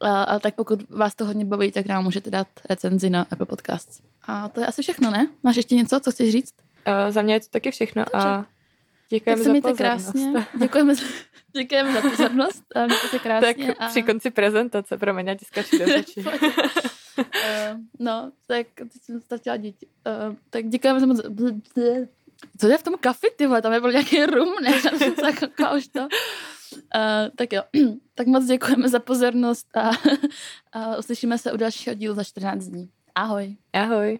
A, 0.02 0.24
a 0.24 0.40
tak 0.40 0.56
pokud 0.56 0.90
vás 0.90 1.16
to 1.16 1.26
hodně 1.26 1.46
baví, 1.46 1.72
tak 1.72 1.86
nám 1.86 2.04
můžete 2.04 2.30
dát 2.30 2.48
recenzi 2.70 3.10
na 3.10 3.28
Apple 3.32 3.46
Podcasts. 3.46 4.00
A 4.28 4.50
to 4.50 4.60
je 4.60 4.68
asi 4.68 4.82
všechno, 4.82 5.12
ne? 5.12 5.28
Máš 5.44 5.56
ještě 5.56 5.76
něco, 5.76 6.00
co 6.00 6.12
chceš 6.12 6.32
říct? 6.32 6.54
Uh, 6.88 7.12
za 7.12 7.22
mě 7.22 7.34
je 7.34 7.40
to 7.40 7.46
taky 7.50 7.72
všechno 7.72 8.06
a 8.14 8.38
Tak 8.38 8.48
děkujeme 9.10 9.44
za 9.44 9.54
pozornost. 9.54 9.78
krásně. 9.78 10.48
Děkujeme, 10.60 10.96
za- 10.96 11.06
děkujeme 11.58 11.94
za 11.94 12.02
pozornost 12.10 12.64
a 12.76 12.86
mějte 12.86 13.08
se 13.08 13.20
krásně. 13.20 13.54
Tak 13.54 13.76
a... 13.80 13.88
při 13.88 14.04
konci 14.04 14.32
prezentace, 14.32 14.98
promiň, 14.98 15.28
já 15.28 15.36
ti 15.36 15.46
skaču 15.46 15.78
do 15.78 15.86
řeči. 15.94 16.24
Eh, 17.44 17.78
no, 18.00 18.32
tak 18.48 18.68
teď 18.76 19.02
jsem 19.02 19.22
ztratila 19.22 19.58
děti. 19.58 19.88
Uh, 20.30 20.36
tak 20.50 20.68
děkujeme 20.68 21.00
za 21.00 21.06
moc. 21.06 21.22
Co 22.58 22.68
je 22.68 22.78
v 22.78 22.84
tom 22.84 22.94
kafi, 23.00 23.28
ty 23.36 23.48
vole? 23.48 23.62
Tam 23.62 23.74
je 23.74 23.82
byl 23.82 23.92
nějaký 23.92 24.26
rum, 24.26 24.56
ne? 24.64 24.72
Já 24.86 24.98
jsem 24.98 25.14
už 25.78 25.88
to. 25.88 26.00
Uh, 26.00 26.08
tak 27.36 27.54
jo, 27.54 27.64
tak 28.16 28.28
moc 28.28 28.46
děkujeme 28.46 28.90
za 28.90 29.00
pozornost 29.00 29.78
a, 29.78 29.92
a 30.74 30.98
uslyšíme 30.98 31.38
se 31.38 31.52
u 31.52 31.58
dalšího 31.58 31.94
dílu 31.94 32.16
za 32.16 32.24
14 32.24 32.64
dní. 32.64 32.90
Ahoj. 33.16 33.58
Ahoj. 33.74 34.20